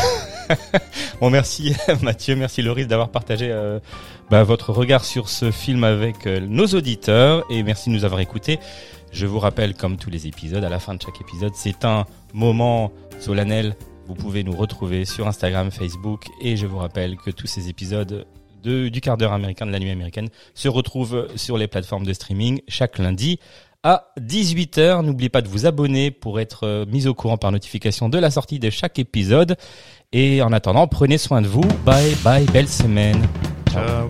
bon, 1.20 1.30
merci 1.30 1.74
Mathieu, 2.02 2.36
merci 2.36 2.62
Loris 2.62 2.86
d'avoir 2.86 3.10
partagé 3.10 3.50
euh, 3.50 3.80
bah, 4.30 4.42
votre 4.44 4.72
regard 4.72 5.04
sur 5.04 5.28
ce 5.28 5.50
film 5.50 5.84
avec 5.84 6.26
euh, 6.26 6.40
nos 6.40 6.66
auditeurs 6.66 7.44
et 7.50 7.62
merci 7.62 7.90
de 7.90 7.94
nous 7.94 8.04
avoir 8.04 8.20
écoutés. 8.20 8.58
Je 9.12 9.26
vous 9.26 9.38
rappelle, 9.38 9.74
comme 9.74 9.96
tous 9.96 10.10
les 10.10 10.26
épisodes, 10.26 10.62
à 10.62 10.68
la 10.68 10.78
fin 10.78 10.94
de 10.94 11.02
chaque 11.02 11.20
épisode, 11.20 11.52
c'est 11.54 11.84
un 11.84 12.04
moment 12.34 12.92
solennel. 13.20 13.74
Vous 14.06 14.14
pouvez 14.14 14.42
nous 14.42 14.56
retrouver 14.56 15.04
sur 15.04 15.26
Instagram, 15.26 15.70
Facebook 15.70 16.26
et 16.42 16.56
je 16.56 16.66
vous 16.66 16.78
rappelle 16.78 17.16
que 17.16 17.30
tous 17.30 17.46
ces 17.46 17.68
épisodes 17.68 18.26
de, 18.62 18.88
du 18.88 19.00
quart 19.00 19.16
d'heure 19.16 19.32
américain, 19.32 19.66
de 19.66 19.72
la 19.72 19.78
nuit 19.78 19.90
américaine, 19.90 20.28
se 20.54 20.68
retrouvent 20.68 21.28
sur 21.36 21.58
les 21.58 21.68
plateformes 21.68 22.04
de 22.04 22.12
streaming 22.12 22.60
chaque 22.68 22.98
lundi 22.98 23.38
à 23.82 24.12
18h. 24.18 25.04
N'oubliez 25.04 25.28
pas 25.28 25.42
de 25.42 25.48
vous 25.48 25.66
abonner 25.66 26.10
pour 26.10 26.40
être 26.40 26.64
euh, 26.64 26.86
mis 26.86 27.06
au 27.06 27.14
courant 27.14 27.36
par 27.36 27.52
notification 27.52 28.08
de 28.08 28.18
la 28.18 28.30
sortie 28.30 28.58
de 28.58 28.70
chaque 28.70 28.98
épisode. 28.98 29.56
Et 30.12 30.40
en 30.40 30.52
attendant, 30.52 30.86
prenez 30.86 31.18
soin 31.18 31.42
de 31.42 31.48
vous. 31.48 31.64
Bye 31.84 32.14
bye, 32.24 32.46
belle 32.46 32.68
semaine. 32.68 33.20
Ciao. 33.70 34.08